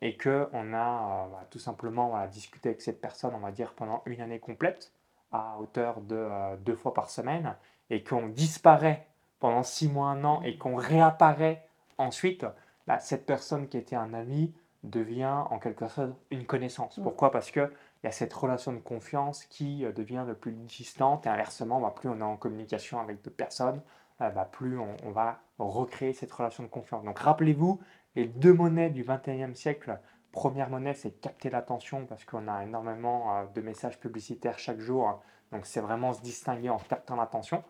et 0.00 0.16
qu'on 0.16 0.72
a 0.72 1.26
euh, 1.26 1.28
bah, 1.30 1.46
tout 1.50 1.58
simplement 1.58 2.26
discuté 2.28 2.70
avec 2.70 2.80
cette 2.80 3.00
personne, 3.00 3.32
on 3.34 3.40
va 3.40 3.50
dire, 3.50 3.74
pendant 3.74 4.02
une 4.06 4.20
année 4.20 4.38
complète, 4.38 4.92
à 5.32 5.56
hauteur 5.60 6.00
de 6.00 6.16
euh, 6.16 6.56
deux 6.56 6.76
fois 6.76 6.94
par 6.94 7.10
semaine, 7.10 7.56
et 7.90 8.02
qu'on 8.02 8.28
disparaît 8.28 9.06
pendant 9.40 9.62
six 9.62 9.88
mois, 9.88 10.08
un 10.08 10.24
an, 10.24 10.42
et 10.42 10.56
qu'on 10.58 10.76
réapparaît 10.76 11.66
ensuite, 11.98 12.46
bah, 12.86 12.98
cette 12.98 13.26
personne 13.26 13.68
qui 13.68 13.76
était 13.76 13.96
un 13.96 14.14
ami 14.14 14.54
devient 14.84 15.44
en 15.50 15.58
quelque 15.58 15.88
sorte 15.88 16.10
une 16.30 16.46
connaissance. 16.46 16.98
Mm. 16.98 17.02
Pourquoi? 17.02 17.30
Parce 17.30 17.50
qu'il 17.50 17.70
y 18.04 18.06
a 18.06 18.12
cette 18.12 18.32
relation 18.32 18.72
de 18.72 18.78
confiance 18.78 19.44
qui 19.44 19.84
euh, 19.84 19.92
devient 19.92 20.24
de 20.26 20.34
plus 20.34 20.52
distante 20.52 21.26
et 21.26 21.28
inversement, 21.28 21.80
bah, 21.80 21.92
plus 21.94 22.08
on 22.08 22.20
est 22.20 22.22
en 22.22 22.36
communication 22.36 23.00
avec 23.00 23.22
d'autres 23.22 23.36
personnes, 23.36 23.82
bah, 24.18 24.46
plus 24.52 24.78
on, 24.78 25.10
va 25.12 25.40
recréer 25.58 26.12
cette 26.12 26.30
relation 26.30 26.62
de 26.62 26.68
confiance. 26.68 27.02
Donc 27.04 27.18
rappelez-vous, 27.18 27.80
les 28.14 28.26
deux 28.26 28.52
monnaies 28.52 28.90
du 28.90 29.04
21e 29.04 29.54
siècle, 29.54 29.98
première 30.32 30.70
monnaie, 30.70 30.94
c'est 30.94 31.20
capter 31.20 31.50
l'attention 31.50 32.06
parce 32.06 32.24
qu'on 32.24 32.48
a 32.48 32.62
énormément 32.62 33.36
euh, 33.36 33.46
de 33.54 33.60
messages 33.60 33.98
publicitaires 33.98 34.58
chaque 34.58 34.80
jour. 34.80 35.22
donc 35.52 35.66
c'est 35.66 35.80
vraiment 35.80 36.12
se 36.12 36.22
distinguer 36.22 36.70
en 36.70 36.78
captant 36.78 37.16
l'attention. 37.16 37.62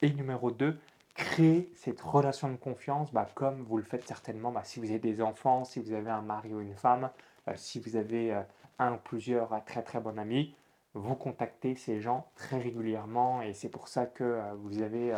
Et 0.00 0.10
numéro 0.10 0.50
2, 0.50 0.78
créer 1.18 1.72
cette 1.74 2.00
relation 2.00 2.48
de 2.48 2.56
confiance, 2.56 3.12
bah, 3.12 3.28
comme 3.34 3.64
vous 3.64 3.76
le 3.76 3.82
faites 3.82 4.06
certainement 4.06 4.52
bah, 4.52 4.62
si 4.64 4.78
vous 4.78 4.86
avez 4.86 5.00
des 5.00 5.20
enfants, 5.20 5.64
si 5.64 5.80
vous 5.80 5.92
avez 5.92 6.10
un 6.10 6.22
mari 6.22 6.54
ou 6.54 6.60
une 6.60 6.76
femme, 6.76 7.10
euh, 7.48 7.52
si 7.56 7.80
vous 7.80 7.96
avez 7.96 8.32
euh, 8.32 8.42
un 8.78 8.92
ou 8.92 8.98
plusieurs 8.98 9.52
euh, 9.52 9.58
très 9.66 9.82
très 9.82 9.98
bons 9.98 10.16
amis, 10.16 10.54
vous 10.94 11.14
contactez 11.14 11.76
ces 11.76 12.00
gens 12.00 12.30
très 12.34 12.58
régulièrement 12.58 13.42
et 13.42 13.54
c'est 13.54 13.68
pour 13.68 13.88
ça 13.88 14.06
que 14.06 14.40
vous 14.56 14.82
avez 14.82 15.14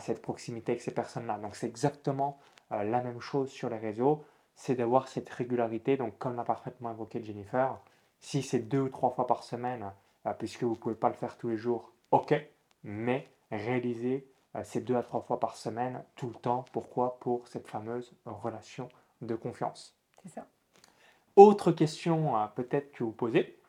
cette 0.00 0.22
proximité 0.22 0.72
avec 0.72 0.82
ces 0.82 0.94
personnes-là. 0.94 1.38
Donc 1.38 1.56
c'est 1.56 1.66
exactement 1.66 2.38
la 2.70 3.02
même 3.02 3.20
chose 3.20 3.50
sur 3.50 3.68
les 3.68 3.78
réseaux, 3.78 4.24
c'est 4.54 4.76
d'avoir 4.76 5.08
cette 5.08 5.28
régularité. 5.28 5.96
Donc 5.96 6.16
comme 6.18 6.36
l'a 6.36 6.44
parfaitement 6.44 6.92
évoqué 6.92 7.22
Jennifer, 7.22 7.78
si 8.20 8.42
c'est 8.42 8.60
deux 8.60 8.80
ou 8.80 8.88
trois 8.88 9.10
fois 9.10 9.26
par 9.26 9.42
semaine, 9.42 9.92
puisque 10.38 10.62
vous 10.62 10.70
ne 10.70 10.76
pouvez 10.76 10.94
pas 10.94 11.08
le 11.08 11.14
faire 11.14 11.36
tous 11.36 11.48
les 11.48 11.56
jours, 11.56 11.92
ok, 12.12 12.34
mais 12.84 13.28
réalisez 13.50 14.26
ces 14.64 14.80
deux 14.80 14.96
à 14.96 15.02
trois 15.02 15.20
fois 15.20 15.38
par 15.40 15.56
semaine, 15.56 16.02
tout 16.16 16.28
le 16.28 16.34
temps. 16.34 16.64
Pourquoi? 16.72 17.18
Pour 17.20 17.46
cette 17.48 17.68
fameuse 17.68 18.12
relation 18.26 18.88
de 19.22 19.34
confiance. 19.34 19.96
C'est 20.22 20.30
ça. 20.30 20.46
Autre 21.36 21.72
question 21.72 22.36
euh, 22.36 22.46
peut-être 22.48 22.92
que 22.92 23.04
vous 23.04 23.12
posez, 23.12 23.38
euh, 23.40 23.59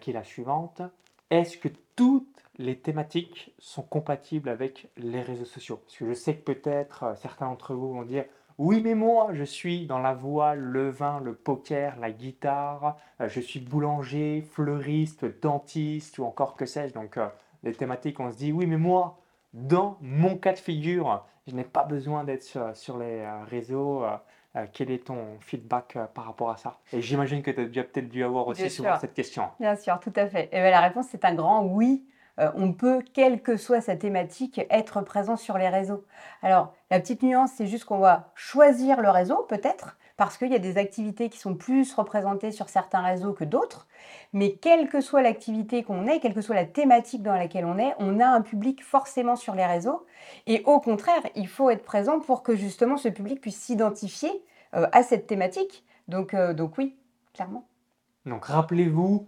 qui 0.00 0.10
est 0.10 0.14
la 0.14 0.24
suivante. 0.24 0.82
Est-ce 1.30 1.56
que 1.56 1.68
toutes 1.96 2.42
les 2.58 2.78
thématiques 2.78 3.54
sont 3.58 3.82
compatibles 3.82 4.48
avec 4.48 4.88
les 4.96 5.22
réseaux 5.22 5.44
sociaux? 5.44 5.76
Parce 5.76 5.96
que 5.96 6.06
je 6.06 6.14
sais 6.14 6.36
que 6.36 6.52
peut-être 6.52 7.04
euh, 7.04 7.14
certains 7.14 7.46
d'entre 7.46 7.74
vous 7.74 7.92
vont 7.92 8.02
dire 8.02 8.24
oui, 8.58 8.82
mais 8.82 8.94
moi, 8.94 9.30
je 9.32 9.44
suis 9.44 9.86
dans 9.86 9.98
la 9.98 10.12
voile, 10.12 10.60
le 10.60 10.90
vin, 10.90 11.20
le 11.20 11.34
poker, 11.34 11.98
la 11.98 12.12
guitare, 12.12 12.98
je 13.18 13.40
suis 13.40 13.60
boulanger, 13.60 14.42
fleuriste, 14.42 15.24
dentiste 15.40 16.18
ou 16.18 16.24
encore 16.24 16.54
que 16.54 16.66
sais-je. 16.66 16.92
Donc, 16.92 17.18
les 17.62 17.72
thématiques, 17.72 18.20
on 18.20 18.30
se 18.30 18.36
dit 18.36 18.52
oui, 18.52 18.66
mais 18.66 18.76
moi, 18.76 19.18
dans 19.54 19.96
mon 20.00 20.36
cas 20.36 20.52
de 20.52 20.58
figure, 20.58 21.24
je 21.46 21.54
n'ai 21.54 21.64
pas 21.64 21.84
besoin 21.84 22.24
d'être 22.24 22.44
sur, 22.74 22.98
les 22.98 23.26
réseaux 23.48 24.04
euh, 24.54 24.66
quel 24.72 24.90
est 24.90 25.06
ton 25.06 25.38
feedback 25.40 25.96
euh, 25.96 26.06
par 26.06 26.26
rapport 26.26 26.50
à 26.50 26.56
ça? 26.56 26.78
Et 26.92 27.00
j'imagine 27.00 27.42
que 27.42 27.50
tu 27.50 27.60
as 27.60 27.64
déjà 27.64 27.84
peut-être 27.84 28.08
dû 28.08 28.22
avoir 28.22 28.46
aussi 28.48 28.68
souvent 28.68 28.98
cette 28.98 29.14
question. 29.14 29.44
Bien 29.58 29.76
sûr, 29.76 29.98
tout 30.00 30.12
à 30.14 30.26
fait. 30.26 30.48
Et 30.52 30.60
bien, 30.60 30.70
la 30.70 30.80
réponse, 30.80 31.06
c'est 31.10 31.24
un 31.24 31.34
grand 31.34 31.64
oui. 31.64 32.04
Euh, 32.38 32.50
on 32.54 32.72
peut, 32.72 33.02
quelle 33.12 33.42
que 33.42 33.56
soit 33.56 33.80
sa 33.80 33.96
thématique, 33.96 34.60
être 34.70 35.02
présent 35.02 35.36
sur 35.36 35.58
les 35.58 35.68
réseaux. 35.68 36.04
Alors, 36.42 36.74
la 36.90 36.98
petite 37.00 37.22
nuance, 37.22 37.50
c'est 37.56 37.66
juste 37.66 37.84
qu'on 37.84 37.98
va 37.98 38.30
choisir 38.34 39.00
le 39.00 39.10
réseau, 39.10 39.46
peut-être, 39.48 39.98
parce 40.16 40.36
qu'il 40.36 40.50
y 40.52 40.54
a 40.54 40.58
des 40.58 40.78
activités 40.78 41.28
qui 41.28 41.38
sont 41.38 41.54
plus 41.54 41.92
représentées 41.94 42.52
sur 42.52 42.68
certains 42.68 43.02
réseaux 43.02 43.32
que 43.32 43.44
d'autres. 43.44 43.86
Mais 44.32 44.54
quelle 44.54 44.88
que 44.88 45.00
soit 45.00 45.22
l'activité 45.22 45.82
qu'on 45.82 46.06
est, 46.06 46.20
quelle 46.20 46.34
que 46.34 46.40
soit 46.40 46.54
la 46.54 46.64
thématique 46.64 47.22
dans 47.22 47.34
laquelle 47.34 47.64
on 47.64 47.78
est, 47.78 47.94
on 47.98 48.20
a 48.20 48.26
un 48.26 48.42
public 48.42 48.84
forcément 48.84 49.36
sur 49.36 49.54
les 49.54 49.66
réseaux. 49.66 50.06
Et 50.46 50.62
au 50.66 50.80
contraire, 50.80 51.22
il 51.34 51.48
faut 51.48 51.70
être 51.70 51.84
présent 51.84 52.20
pour 52.20 52.42
que 52.42 52.56
justement 52.56 52.96
ce 52.96 53.08
public 53.08 53.40
puisse 53.40 53.58
s'identifier 53.58 54.30
euh, 54.74 54.86
à 54.92 55.02
cette 55.02 55.26
thématique. 55.26 55.84
Donc, 56.08 56.34
euh, 56.34 56.54
donc 56.54 56.78
oui, 56.78 56.96
clairement. 57.34 57.66
Donc 58.26 58.46
rappelez-vous, 58.46 59.26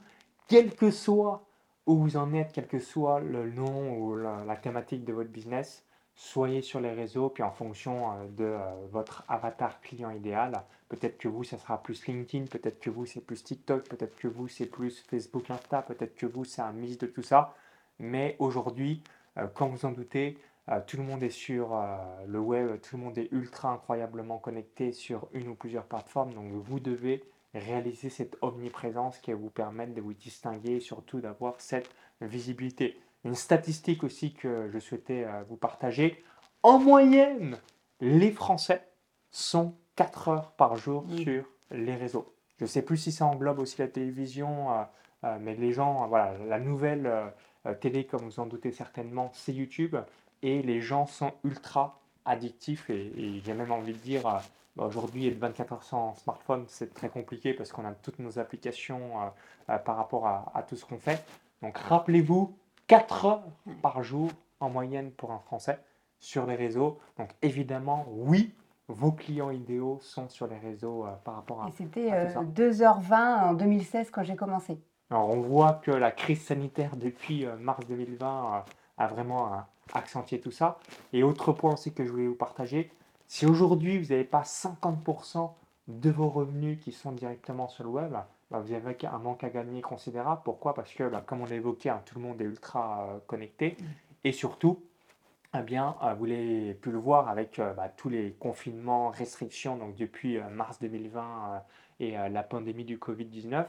quel 0.48 0.74
que 0.74 0.90
soit 0.90 1.44
où 1.86 1.96
vous 1.96 2.16
en 2.16 2.32
êtes, 2.32 2.52
quel 2.52 2.66
que 2.66 2.78
soit 2.78 3.20
le 3.20 3.50
nom 3.50 3.98
ou 3.98 4.16
la 4.16 4.56
thématique 4.56 5.04
de 5.04 5.12
votre 5.12 5.30
business, 5.30 5.84
soyez 6.14 6.62
sur 6.62 6.80
les 6.80 6.92
réseaux, 6.92 7.28
puis 7.28 7.42
en 7.42 7.50
fonction 7.50 8.12
euh, 8.12 8.26
de 8.28 8.44
euh, 8.44 8.86
votre 8.90 9.24
avatar 9.28 9.80
client 9.80 10.10
idéal, 10.10 10.62
peut-être 10.88 11.18
que 11.18 11.28
vous, 11.28 11.44
ça 11.44 11.58
sera 11.58 11.82
plus 11.82 12.06
LinkedIn, 12.06 12.46
peut-être 12.46 12.78
que 12.80 12.90
vous, 12.90 13.06
c'est 13.06 13.20
plus 13.20 13.42
TikTok, 13.42 13.88
peut-être 13.88 14.16
que 14.16 14.28
vous, 14.28 14.48
c'est 14.48 14.66
plus 14.66 15.00
Facebook, 15.08 15.50
Insta, 15.50 15.82
peut-être 15.82 16.14
que 16.14 16.26
vous, 16.26 16.44
c'est 16.44 16.62
un 16.62 16.72
mix 16.72 16.98
de 16.98 17.06
tout 17.06 17.22
ça. 17.22 17.54
Mais 17.98 18.36
aujourd'hui, 18.38 19.02
euh, 19.38 19.46
quand 19.54 19.68
vous 19.68 19.84
en 19.86 19.92
doutez, 19.92 20.38
tout 20.86 20.96
le 20.96 21.02
monde 21.02 21.22
est 21.22 21.28
sur 21.28 21.78
le 22.26 22.40
web, 22.40 22.80
tout 22.80 22.96
le 22.96 23.02
monde 23.02 23.18
est 23.18 23.30
ultra 23.32 23.70
incroyablement 23.70 24.38
connecté 24.38 24.92
sur 24.92 25.28
une 25.34 25.48
ou 25.48 25.54
plusieurs 25.54 25.84
plateformes, 25.84 26.32
donc 26.32 26.50
vous 26.52 26.80
devez 26.80 27.22
réaliser 27.52 28.08
cette 28.08 28.38
omniprésence 28.40 29.18
qui 29.18 29.30
va 29.30 29.36
vous 29.36 29.50
permettre 29.50 29.92
de 29.92 30.00
vous 30.00 30.14
distinguer 30.14 30.76
et 30.76 30.80
surtout 30.80 31.20
d'avoir 31.20 31.60
cette 31.60 31.90
visibilité. 32.22 32.98
Une 33.24 33.34
statistique 33.34 34.04
aussi 34.04 34.34
que 34.34 34.68
je 34.72 34.78
souhaitais 34.78 35.24
euh, 35.24 35.42
vous 35.48 35.56
partager. 35.56 36.22
En 36.62 36.78
moyenne, 36.78 37.58
les 38.00 38.30
Français 38.30 38.86
sont 39.30 39.74
4 39.96 40.28
heures 40.28 40.50
par 40.52 40.76
jour 40.76 41.06
sur 41.16 41.44
les 41.70 41.94
réseaux. 41.94 42.34
Je 42.58 42.64
ne 42.64 42.68
sais 42.68 42.82
plus 42.82 42.98
si 42.98 43.12
ça 43.12 43.24
englobe 43.24 43.58
aussi 43.58 43.80
la 43.80 43.88
télévision, 43.88 44.72
euh, 44.72 44.82
euh, 45.24 45.38
mais 45.40 45.54
les 45.54 45.72
gens, 45.72 46.06
voilà, 46.08 46.34
la 46.46 46.60
nouvelle 46.60 47.10
télé, 47.80 48.04
comme 48.04 48.24
vous 48.24 48.40
en 48.40 48.46
doutez 48.46 48.72
certainement, 48.72 49.30
c'est 49.32 49.52
YouTube. 49.52 49.96
Et 50.42 50.60
les 50.62 50.82
gens 50.82 51.06
sont 51.06 51.32
ultra 51.44 51.98
addictifs. 52.26 52.90
Et, 52.90 53.40
j'ai 53.42 53.54
même 53.54 53.72
envie 53.72 53.94
de 53.94 53.98
dire, 53.98 54.22
bah, 54.22 54.42
aujourd'hui, 54.76 55.26
être 55.28 55.38
24 55.38 55.72
heures 55.72 55.82
sans 55.82 56.14
smartphone, 56.16 56.66
c'est 56.68 56.92
très 56.92 57.08
compliqué 57.08 57.54
parce 57.54 57.72
qu'on 57.72 57.86
a 57.86 57.92
toutes 57.92 58.18
nos 58.18 58.38
applications 58.38 59.32
par 59.66 59.96
rapport 59.96 60.26
à 60.26 60.62
tout 60.68 60.76
ce 60.76 60.84
qu'on 60.84 60.98
fait. 60.98 61.24
Donc 61.62 61.78
rappelez-vous, 61.78 62.54
4 62.86 63.24
heures 63.24 63.42
par 63.82 64.02
jour 64.02 64.30
en 64.60 64.70
moyenne 64.70 65.10
pour 65.10 65.32
un 65.32 65.38
Français 65.38 65.78
sur 66.18 66.46
les 66.46 66.54
réseaux. 66.54 66.98
Donc 67.18 67.30
évidemment, 67.42 68.06
oui, 68.10 68.54
vos 68.88 69.12
clients 69.12 69.50
idéaux 69.50 69.98
sont 70.02 70.28
sur 70.28 70.46
les 70.46 70.58
réseaux 70.58 71.06
euh, 71.06 71.12
par 71.24 71.36
rapport 71.36 71.62
à. 71.62 71.68
Et 71.68 71.72
c'était 71.72 72.10
2h20 72.10 73.12
euh, 73.12 73.50
en 73.50 73.54
2016 73.54 74.10
quand 74.10 74.22
j'ai 74.22 74.36
commencé. 74.36 74.78
Alors 75.10 75.30
on 75.30 75.40
voit 75.40 75.74
que 75.74 75.90
la 75.90 76.10
crise 76.10 76.42
sanitaire 76.42 76.96
depuis 76.96 77.44
euh, 77.44 77.56
mars 77.56 77.86
2020 77.86 78.64
a 78.96 79.06
vraiment 79.06 79.64
accentué 79.92 80.40
tout 80.40 80.50
ça. 80.50 80.78
Et 81.12 81.22
autre 81.22 81.52
point 81.52 81.74
aussi 81.74 81.92
que 81.92 82.04
je 82.04 82.10
voulais 82.10 82.26
vous 82.26 82.34
partager, 82.34 82.90
si 83.26 83.46
aujourd'hui 83.46 83.98
vous 83.98 84.10
n'avez 84.10 84.24
pas 84.24 84.42
50% 84.42 85.50
de 85.88 86.10
vos 86.10 86.28
revenus 86.28 86.78
qui 86.82 86.92
sont 86.92 87.12
directement 87.12 87.68
sur 87.68 87.84
le 87.84 87.90
web, 87.90 88.14
bah, 88.54 88.60
vous 88.60 88.72
avez 88.72 88.96
un 89.06 89.18
manque 89.18 89.42
à 89.42 89.50
gagner 89.50 89.82
considérable. 89.82 90.42
Pourquoi? 90.44 90.74
Parce 90.74 90.92
que, 90.92 91.08
bah, 91.08 91.24
comme 91.26 91.40
on 91.40 91.46
l'a 91.46 91.56
évoqué, 91.56 91.90
hein, 91.90 92.00
tout 92.06 92.14
le 92.16 92.20
monde 92.24 92.40
est 92.40 92.44
ultra 92.44 93.08
euh, 93.08 93.18
connecté. 93.26 93.76
Mm. 93.78 93.84
Et 94.22 94.32
surtout, 94.32 94.80
eh 95.58 95.62
bien, 95.62 95.96
euh, 96.04 96.14
vous 96.14 96.26
l'avez 96.26 96.74
pu 96.74 96.92
le 96.92 96.98
voir 96.98 97.28
avec 97.28 97.58
euh, 97.58 97.72
bah, 97.72 97.88
tous 97.88 98.08
les 98.08 98.32
confinements, 98.38 99.08
restrictions, 99.10 99.76
donc 99.76 99.96
depuis 99.96 100.38
mars 100.52 100.78
2020 100.80 101.64
et 102.00 102.12
la 102.12 102.42
pandémie 102.42 102.84
du 102.84 102.98
Covid-19, 102.98 103.66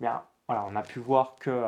bien, 0.00 0.22
voilà, 0.46 0.66
on 0.68 0.76
a 0.76 0.82
pu 0.82 0.98
voir 0.98 1.36
que 1.38 1.62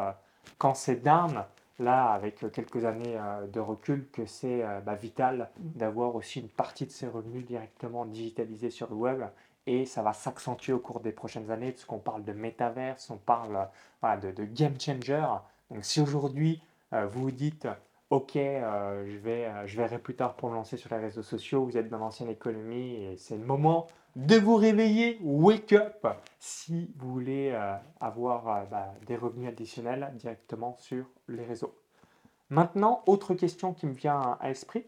quand 0.56 0.74
c'est 0.74 0.96
down, 0.96 1.44
là, 1.78 2.12
avec 2.12 2.50
quelques 2.50 2.86
années 2.86 3.18
de 3.52 3.60
recul, 3.60 4.08
que 4.10 4.24
c'est 4.24 4.64
vital 5.00 5.50
mm. 5.58 5.78
d'avoir 5.78 6.14
aussi 6.16 6.40
une 6.40 6.48
partie 6.48 6.86
de 6.86 6.90
ses 6.90 7.08
revenus 7.08 7.44
directement 7.44 8.06
digitalisés 8.06 8.70
sur 8.70 8.88
le 8.88 8.96
web 8.96 9.22
et 9.66 9.86
ça 9.86 10.02
va 10.02 10.12
s'accentuer 10.12 10.72
au 10.72 10.78
cours 10.78 11.00
des 11.00 11.12
prochaines 11.12 11.50
années 11.50 11.72
puisqu'on 11.72 11.98
parle 11.98 12.24
de 12.24 12.32
métaverse, 12.32 13.10
on 13.10 13.16
parle 13.16 13.68
de, 14.02 14.44
game 14.44 14.78
changer. 14.80 15.24
Donc 15.70 15.84
si 15.84 16.00
aujourd'hui 16.00 16.60
euh, 16.92 17.06
vous 17.06 17.22
vous 17.22 17.30
dites 17.30 17.68
ok 18.10 18.36
euh, 18.36 19.06
je, 19.06 19.16
vais, 19.18 19.46
euh, 19.46 19.66
je 19.66 19.76
verrai 19.76 19.98
plus 19.98 20.14
tard 20.14 20.34
pour 20.34 20.50
me 20.50 20.54
lancer 20.54 20.76
sur 20.76 20.92
les 20.94 21.00
réseaux 21.00 21.22
sociaux, 21.22 21.64
vous 21.64 21.76
êtes 21.76 21.88
dans 21.88 21.98
l'ancienne 21.98 22.28
économie 22.28 22.96
et 22.96 23.16
c'est 23.16 23.36
le 23.36 23.44
moment 23.44 23.86
de 24.14 24.36
vous 24.36 24.56
réveiller, 24.56 25.18
wake 25.22 25.72
up, 25.72 26.06
si 26.38 26.92
vous 26.98 27.10
voulez 27.10 27.58
avoir 27.98 28.66
bah, 28.66 28.92
des 29.06 29.16
revenus 29.16 29.48
additionnels 29.48 30.12
directement 30.16 30.76
sur 30.78 31.06
les 31.28 31.42
réseaux. 31.46 31.74
Maintenant, 32.50 33.02
autre 33.06 33.32
question 33.32 33.72
qui 33.72 33.86
me 33.86 33.94
vient 33.94 34.36
à 34.38 34.48
l'esprit, 34.48 34.84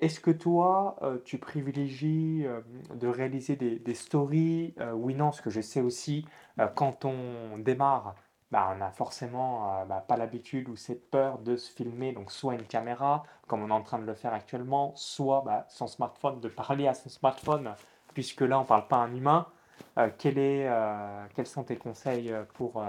est-ce 0.00 0.20
que 0.20 0.30
toi, 0.30 0.96
euh, 1.02 1.18
tu 1.24 1.38
privilégies 1.38 2.42
euh, 2.46 2.60
de 2.94 3.06
réaliser 3.06 3.56
des, 3.56 3.94
stories 3.94 4.74
euh, 4.80 4.92
Oui, 4.92 5.14
non, 5.14 5.26
parce 5.26 5.40
que 5.40 5.50
je 5.50 5.60
sais 5.60 5.80
aussi, 5.80 6.26
quand 6.74 7.04
on 7.04 7.58
démarre, 7.58 8.14
bah, 8.50 8.70
on 8.74 8.78
n'a 8.78 8.90
forcément 8.90 9.84
bah, 9.86 10.04
pas 10.06 10.16
l'habitude 10.16 10.68
ou 10.68 10.76
cette 10.76 11.10
peur 11.10 11.38
de 11.38 11.56
se 11.56 11.70
filmer, 11.70 12.12
donc 12.12 12.32
soit 12.32 12.54
une 12.54 12.64
caméra, 12.64 13.22
comme 13.46 13.62
on 13.62 13.68
est 13.68 13.72
en 13.72 13.82
train 13.82 13.98
de 13.98 14.04
le 14.04 14.14
faire 14.14 14.34
actuellement, 14.34 14.92
soit 14.96 15.42
bah, 15.44 15.66
son 15.68 15.86
smartphone, 15.86 16.40
de 16.40 16.48
parler 16.48 16.88
à 16.88 16.94
son 16.94 17.08
smartphone, 17.08 17.74
puisque 18.14 18.42
là, 18.42 18.58
on 18.58 18.62
ne 18.62 18.66
parle 18.66 18.88
pas 18.88 18.96
à 18.96 19.00
un 19.00 19.14
humain. 19.14 19.46
quels 20.18 21.46
sont 21.46 21.64
tes 21.64 21.76
conseils 21.76 22.34
pour 22.54 22.82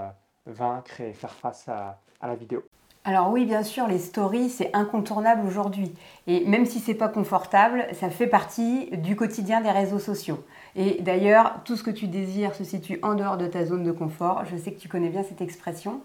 vaincre 0.46 1.02
et 1.02 1.14
faire 1.14 1.34
face 1.34 1.70
à 1.70 2.00
la 2.22 2.36
vidéo? 2.36 2.64
Alors 3.04 3.32
oui, 3.32 3.46
bien 3.46 3.64
sûr, 3.64 3.88
les 3.88 3.98
stories, 3.98 4.52
c'est 4.52 4.70
incontournable 4.76 5.48
aujourd'hui. 5.48 5.92
Et 6.28 6.46
même 6.46 6.68
si 6.68 6.78
c'est 6.78 6.94
pas 6.94 7.08
confortable, 7.08 7.88
ça 7.94 8.12
fait 8.12 8.28
partie 8.28 8.92
du 8.92 9.16
quotidien 9.16 9.60
des 9.60 9.72
réseaux 9.72 9.98
sociaux. 9.98 10.44
Et 10.76 11.02
d'ailleurs, 11.02 11.62
tout 11.66 11.76
ce 11.76 11.82
que 11.82 11.90
tu 11.90 12.06
désires 12.06 12.54
se 12.54 12.64
situe 12.64 13.00
en 13.02 13.16
dehors 13.16 13.38
de 13.38 13.48
ta 13.48 13.66
zone 13.66 13.84
de 13.84 13.92
confort. 13.92 14.44
Je 14.46 14.56
sais 14.56 14.72
que 14.72 14.80
tu 14.80 14.88
connais 14.88 15.10
bien 15.10 15.24
cette 15.24 15.42
expression. 15.42 16.02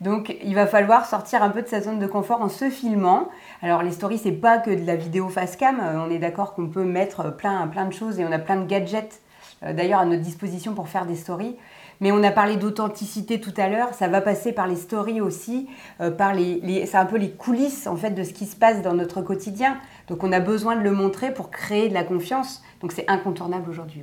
Donc, 0.00 0.36
il 0.42 0.56
va 0.56 0.66
falloir 0.66 1.06
sortir 1.06 1.44
un 1.44 1.50
peu 1.50 1.62
de 1.62 1.68
sa 1.68 1.80
zone 1.82 2.00
de 2.00 2.06
confort 2.08 2.42
en 2.42 2.48
se 2.48 2.68
filmant. 2.68 3.28
Alors, 3.62 3.84
les 3.84 3.92
stories, 3.92 4.18
c'est 4.18 4.32
pas 4.32 4.58
que 4.58 4.70
de 4.70 4.84
la 4.84 4.96
vidéo 4.96 5.28
face 5.28 5.54
cam. 5.54 5.78
Euh, 5.78 6.04
on 6.04 6.10
est 6.10 6.18
d'accord 6.18 6.54
qu'on 6.54 6.66
peut 6.66 6.84
mettre 6.84 7.36
plein, 7.36 7.64
plein 7.68 7.84
de 7.84 7.92
choses 7.92 8.18
et 8.18 8.24
on 8.24 8.32
a 8.32 8.40
plein 8.40 8.56
de 8.56 8.66
gadgets 8.66 9.22
euh, 9.62 9.72
d'ailleurs 9.72 10.00
à 10.00 10.04
notre 10.04 10.22
disposition 10.22 10.74
pour 10.74 10.88
faire 10.88 11.06
des 11.06 11.16
stories. 11.16 11.56
Mais 12.00 12.12
on 12.12 12.22
a 12.22 12.30
parlé 12.30 12.56
d'authenticité 12.56 13.40
tout 13.40 13.52
à 13.56 13.68
l'heure, 13.68 13.92
ça 13.94 14.08
va 14.08 14.20
passer 14.20 14.52
par 14.52 14.66
les 14.66 14.76
stories 14.76 15.20
aussi, 15.20 15.68
euh, 16.00 16.10
par 16.10 16.34
les, 16.34 16.86
c'est 16.86 16.96
un 16.96 17.06
peu 17.06 17.18
les 17.18 17.30
coulisses 17.30 17.86
en 17.86 17.96
fait 17.96 18.10
de 18.10 18.24
ce 18.24 18.32
qui 18.32 18.46
se 18.46 18.56
passe 18.56 18.82
dans 18.82 18.94
notre 18.94 19.20
quotidien. 19.20 19.76
Donc 20.08 20.24
on 20.24 20.32
a 20.32 20.40
besoin 20.40 20.76
de 20.76 20.82
le 20.82 20.92
montrer 20.92 21.32
pour 21.32 21.50
créer 21.50 21.88
de 21.88 21.94
la 21.94 22.04
confiance. 22.04 22.62
Donc 22.80 22.92
c'est 22.92 23.08
incontournable 23.08 23.68
aujourd'hui. 23.68 24.02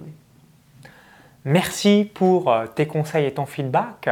Merci 1.47 2.11
pour 2.13 2.51
euh, 2.51 2.65
tes 2.67 2.87
conseils 2.87 3.25
et 3.25 3.33
ton 3.33 3.45
feedback. 3.45 4.09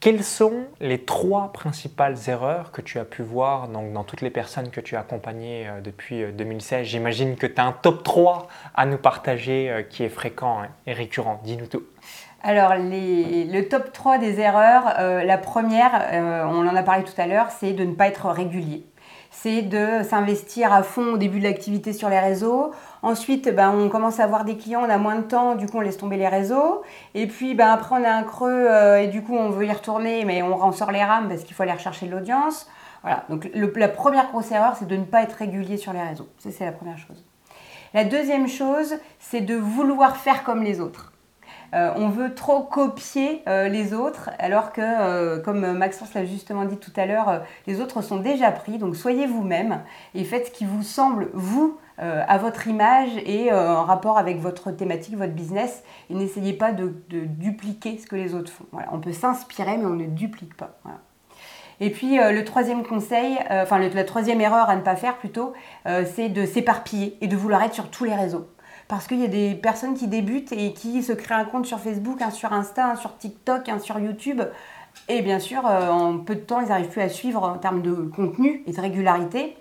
Quelles 0.00 0.24
sont 0.24 0.64
les 0.80 1.04
trois 1.04 1.52
principales 1.52 2.16
erreurs 2.28 2.72
que 2.72 2.80
tu 2.80 2.98
as 2.98 3.04
pu 3.04 3.22
voir 3.22 3.68
donc, 3.68 3.92
dans 3.92 4.04
toutes 4.04 4.22
les 4.22 4.30
personnes 4.30 4.70
que 4.70 4.80
tu 4.80 4.96
as 4.96 5.00
accompagnées 5.00 5.68
euh, 5.68 5.82
depuis 5.82 6.24
2016 6.32 6.80
euh, 6.80 6.84
J'imagine 6.84 7.36
que 7.36 7.46
tu 7.46 7.60
as 7.60 7.66
un 7.66 7.72
top 7.72 8.02
3 8.02 8.48
à 8.74 8.86
nous 8.86 8.96
partager 8.96 9.86
qui 9.90 10.02
est 10.02 10.08
fréquent 10.08 10.62
et 10.86 10.94
récurrent. 10.94 11.42
Dis-nous 11.44 11.66
tout. 11.66 11.82
Alors, 12.42 12.74
le 12.76 13.60
top 13.62 13.92
3 13.92 14.18
des 14.18 14.40
erreurs, 14.40 14.94
la 14.98 15.38
première, 15.38 16.08
on 16.50 16.66
en 16.66 16.74
a 16.74 16.82
parlé 16.82 17.04
tout 17.04 17.18
à 17.18 17.26
l'heure, 17.26 17.50
c'est 17.50 17.72
de 17.72 17.84
ne 17.84 17.94
pas 17.94 18.08
être 18.08 18.26
régulier 18.26 18.84
c'est 19.32 19.62
de 19.62 20.02
s'investir 20.04 20.72
à 20.72 20.82
fond 20.82 21.14
au 21.14 21.16
début 21.16 21.38
de 21.38 21.44
l'activité 21.44 21.92
sur 21.92 22.08
les 22.08 22.20
réseaux. 22.20 22.70
Ensuite, 23.00 23.52
ben, 23.52 23.70
on 23.70 23.88
commence 23.88 24.20
à 24.20 24.24
avoir 24.24 24.44
des 24.44 24.56
clients, 24.56 24.82
on 24.86 24.90
a 24.90 24.98
moins 24.98 25.16
de 25.16 25.22
temps, 25.22 25.56
du 25.56 25.66
coup 25.66 25.78
on 25.78 25.80
laisse 25.80 25.96
tomber 25.96 26.16
les 26.16 26.28
réseaux. 26.28 26.82
Et 27.14 27.26
puis 27.26 27.54
ben, 27.54 27.68
après 27.68 27.96
on 27.98 28.04
a 28.04 28.10
un 28.10 28.22
creux 28.22 28.66
euh, 28.68 29.00
et 29.00 29.08
du 29.08 29.22
coup 29.22 29.34
on 29.34 29.50
veut 29.50 29.66
y 29.66 29.72
retourner, 29.72 30.24
mais 30.24 30.42
on 30.42 30.54
ressort 30.54 30.92
les 30.92 31.02
rames 31.02 31.28
parce 31.28 31.42
qu'il 31.42 31.54
faut 31.56 31.62
aller 31.62 31.72
rechercher 31.72 32.06
de 32.06 32.12
l'audience. 32.12 32.68
Voilà, 33.02 33.24
donc 33.28 33.50
la 33.54 33.88
première 33.88 34.30
grosse 34.30 34.52
erreur, 34.52 34.76
c'est 34.78 34.86
de 34.86 34.96
ne 34.96 35.04
pas 35.04 35.22
être 35.22 35.32
régulier 35.32 35.76
sur 35.76 35.92
les 35.92 36.02
réseaux. 36.02 36.28
Ça, 36.38 36.50
c'est 36.52 36.64
la 36.64 36.70
première 36.70 36.98
chose. 36.98 37.24
La 37.94 38.04
deuxième 38.04 38.46
chose, 38.46 38.94
c'est 39.18 39.40
de 39.40 39.56
vouloir 39.56 40.16
faire 40.16 40.44
comme 40.44 40.62
les 40.62 40.80
autres. 40.80 41.11
Euh, 41.74 41.90
on 41.96 42.08
veut 42.08 42.34
trop 42.34 42.60
copier 42.60 43.42
euh, 43.48 43.68
les 43.68 43.94
autres, 43.94 44.30
alors 44.38 44.72
que, 44.72 44.82
euh, 44.82 45.40
comme 45.40 45.72
Maxence 45.72 46.12
l'a 46.12 46.26
justement 46.26 46.66
dit 46.66 46.76
tout 46.76 46.92
à 46.96 47.06
l'heure, 47.06 47.42
les 47.66 47.80
autres 47.80 48.02
sont 48.02 48.18
déjà 48.18 48.50
pris. 48.50 48.78
Donc 48.78 48.94
soyez 48.94 49.26
vous-même 49.26 49.80
et 50.14 50.24
faites 50.24 50.48
ce 50.48 50.50
qui 50.50 50.64
vous 50.64 50.82
semble, 50.82 51.30
vous, 51.32 51.78
à 51.98 52.36
votre 52.38 52.66
image 52.66 53.10
et 53.26 53.52
en 53.52 53.84
rapport 53.84 54.18
avec 54.18 54.40
votre 54.40 54.72
thématique, 54.72 55.16
votre 55.16 55.34
business. 55.34 55.84
Et 56.10 56.14
n'essayez 56.14 56.52
pas 56.52 56.72
de, 56.72 56.92
dupliquer 57.10 57.96
ce 57.96 58.06
que 58.06 58.16
les 58.16 58.34
autres 58.34 58.50
font. 58.50 58.64
On 58.90 58.98
peut 58.98 59.12
s'inspirer, 59.12 59.76
mais 59.76 59.84
on 59.84 59.90
ne 59.90 60.06
duplique 60.06 60.56
pas. 60.56 60.80
Et 61.78 61.90
puis 61.90 62.16
le 62.16 62.42
troisième 62.42 62.82
conseil, 62.82 63.38
enfin 63.50 63.78
la 63.78 64.04
troisième 64.04 64.40
erreur 64.40 64.68
à 64.68 64.74
ne 64.74 64.80
pas 64.80 64.96
faire 64.96 65.16
plutôt, 65.16 65.52
c'est 65.86 66.28
de 66.28 66.44
s'éparpiller 66.44 67.16
et 67.20 67.28
de 67.28 67.36
vouloir 67.36 67.62
être 67.62 67.74
sur 67.74 67.88
tous 67.88 68.02
les 68.02 68.14
réseaux 68.14 68.48
parce 68.88 69.06
qu'il 69.06 69.20
y 69.20 69.24
a 69.24 69.28
des 69.28 69.54
personnes 69.54 69.94
qui 69.94 70.08
débutent 70.08 70.52
et 70.52 70.72
qui 70.72 71.02
se 71.02 71.12
créent 71.12 71.34
un 71.34 71.44
compte 71.44 71.66
sur 71.66 71.80
Facebook, 71.80 72.20
un 72.22 72.30
sur 72.30 72.52
Insta, 72.52 72.90
un 72.90 72.96
sur 72.96 73.16
TikTok, 73.16 73.68
un 73.68 73.78
sur 73.78 73.98
YouTube. 73.98 74.42
Et 75.08 75.22
bien 75.22 75.38
sûr, 75.38 75.66
euh, 75.66 75.88
en 75.88 76.18
peu 76.18 76.34
de 76.34 76.40
temps, 76.40 76.60
ils 76.60 76.68
n'arrivent 76.68 76.88
plus 76.88 77.00
à 77.00 77.08
suivre 77.08 77.42
en 77.42 77.58
termes 77.58 77.82
de 77.82 77.92
contenu 77.92 78.62
et 78.66 78.72
de 78.72 78.80
régularité. 78.80 79.56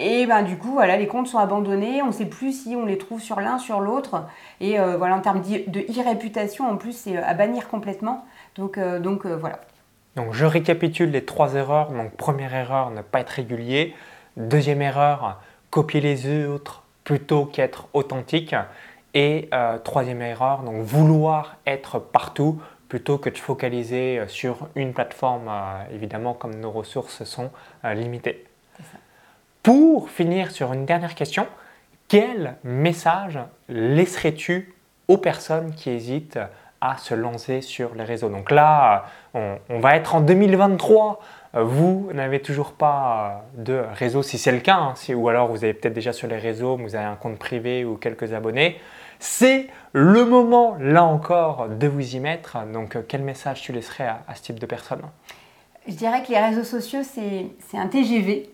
Et 0.00 0.26
ben, 0.26 0.42
du 0.42 0.58
coup, 0.58 0.72
voilà, 0.72 0.96
les 0.96 1.06
comptes 1.06 1.28
sont 1.28 1.38
abandonnés. 1.38 2.02
On 2.02 2.08
ne 2.08 2.12
sait 2.12 2.26
plus 2.26 2.64
si 2.64 2.76
on 2.76 2.84
les 2.84 2.98
trouve 2.98 3.20
sur 3.20 3.40
l'un, 3.40 3.58
sur 3.58 3.80
l'autre. 3.80 4.24
Et 4.60 4.78
euh, 4.78 4.96
voilà, 4.96 5.16
en 5.16 5.20
termes 5.20 5.40
de 5.40 5.80
e-réputation, 5.80 6.68
en 6.68 6.76
plus, 6.76 6.92
c'est 6.92 7.16
à 7.16 7.34
bannir 7.34 7.68
complètement. 7.68 8.24
Donc, 8.56 8.76
euh, 8.76 8.98
donc 8.98 9.26
voilà. 9.26 9.60
Donc, 10.16 10.32
je 10.32 10.44
récapitule 10.44 11.10
les 11.10 11.24
trois 11.24 11.54
erreurs. 11.54 11.90
Donc, 11.90 12.12
première 12.12 12.54
erreur, 12.54 12.90
ne 12.90 13.02
pas 13.02 13.20
être 13.20 13.30
régulier. 13.30 13.94
Deuxième 14.36 14.82
erreur, 14.82 15.40
copier 15.70 16.00
les 16.00 16.46
autres 16.46 16.83
plutôt 17.04 17.44
qu'être 17.44 17.88
authentique. 17.92 18.54
Et 19.14 19.48
euh, 19.54 19.78
troisième 19.78 20.22
erreur, 20.22 20.62
donc 20.62 20.82
vouloir 20.82 21.56
être 21.66 22.00
partout 22.00 22.60
plutôt 22.88 23.16
que 23.16 23.30
de 23.30 23.38
focaliser 23.38 24.18
euh, 24.18 24.26
sur 24.26 24.68
une 24.74 24.92
plateforme, 24.92 25.48
euh, 25.48 25.94
évidemment 25.94 26.34
comme 26.34 26.56
nos 26.56 26.72
ressources 26.72 27.22
sont 27.22 27.50
limitées. 27.84 28.44
Pour 29.62 30.10
finir 30.10 30.50
sur 30.50 30.72
une 30.72 30.84
dernière 30.84 31.14
question, 31.14 31.46
quel 32.08 32.56
message 32.64 33.38
laisserais-tu 33.68 34.74
aux 35.08 35.16
personnes 35.16 35.74
qui 35.74 35.90
hésitent 35.90 36.40
à 36.80 36.98
se 36.98 37.14
lancer 37.14 37.60
sur 37.60 37.94
les 37.94 38.04
réseaux? 38.04 38.28
Donc 38.28 38.50
là, 38.50 39.06
on, 39.32 39.58
on 39.70 39.78
va 39.78 39.96
être 39.96 40.14
en 40.16 40.20
2023 40.20 41.20
vous 41.62 42.10
n'avez 42.12 42.40
toujours 42.40 42.72
pas 42.72 43.44
de 43.56 43.84
réseau, 43.92 44.22
si 44.22 44.38
c'est 44.38 44.52
le 44.52 44.58
cas, 44.58 44.76
hein, 44.76 44.94
ou 45.14 45.28
alors 45.28 45.48
vous 45.48 45.64
avez 45.64 45.74
peut-être 45.74 45.94
déjà 45.94 46.12
sur 46.12 46.26
les 46.26 46.38
réseaux, 46.38 46.76
vous 46.76 46.96
avez 46.96 47.04
un 47.04 47.16
compte 47.16 47.38
privé 47.38 47.84
ou 47.84 47.96
quelques 47.96 48.32
abonnés, 48.32 48.78
c'est 49.20 49.68
le 49.92 50.24
moment, 50.24 50.76
là 50.80 51.04
encore, 51.04 51.68
de 51.68 51.86
vous 51.86 52.16
y 52.16 52.20
mettre. 52.20 52.58
Donc, 52.72 52.98
quel 53.06 53.22
message 53.22 53.62
tu 53.62 53.72
laisserais 53.72 54.06
à, 54.06 54.34
ce 54.34 54.42
type 54.42 54.58
de 54.58 54.66
personnes 54.66 55.02
Je 55.86 55.94
dirais 55.94 56.22
que 56.22 56.32
les 56.32 56.40
réseaux 56.40 56.64
sociaux, 56.64 57.02
c'est 57.02 57.78
un 57.78 57.86
TGV. 57.86 58.50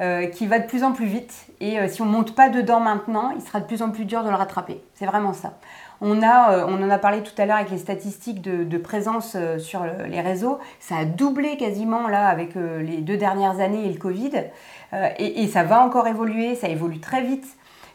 Euh, 0.00 0.26
qui 0.26 0.46
va 0.46 0.60
de 0.60 0.66
plus 0.66 0.84
en 0.84 0.92
plus 0.92 1.06
vite 1.06 1.46
et 1.58 1.80
euh, 1.80 1.88
si 1.88 2.00
on 2.00 2.04
ne 2.04 2.12
monte 2.12 2.36
pas 2.36 2.50
dedans 2.50 2.78
maintenant, 2.78 3.32
il 3.34 3.42
sera 3.42 3.58
de 3.58 3.66
plus 3.66 3.82
en 3.82 3.90
plus 3.90 4.04
dur 4.04 4.22
de 4.22 4.28
le 4.28 4.36
rattraper. 4.36 4.80
C'est 4.94 5.06
vraiment 5.06 5.32
ça. 5.32 5.54
On, 6.00 6.22
a, 6.22 6.52
euh, 6.52 6.66
on 6.68 6.82
en 6.82 6.90
a 6.90 6.98
parlé 6.98 7.22
tout 7.22 7.32
à 7.38 7.46
l'heure 7.46 7.56
avec 7.56 7.70
les 7.70 7.78
statistiques 7.78 8.42
de, 8.42 8.78
présence 8.78 9.34
euh, 9.36 9.58
sur 9.58 9.84
les 10.08 10.20
réseaux. 10.20 10.58
Ça 10.80 10.96
a 10.98 11.04
doublé 11.04 11.56
quasiment 11.56 12.08
là 12.08 12.28
avec 12.28 12.56
euh, 12.56 12.82
les 12.82 12.98
deux 12.98 13.16
dernières 13.16 13.60
années 13.60 13.86
et 13.86 13.92
le 13.92 13.98
Covid. 13.98 14.30
Et, 15.18 15.48
ça 15.48 15.64
va 15.64 15.82
encore 15.82 16.06
évoluer, 16.06 16.54
ça 16.54 16.68
évolue 16.68 17.00
très 17.00 17.22
vite 17.22 17.46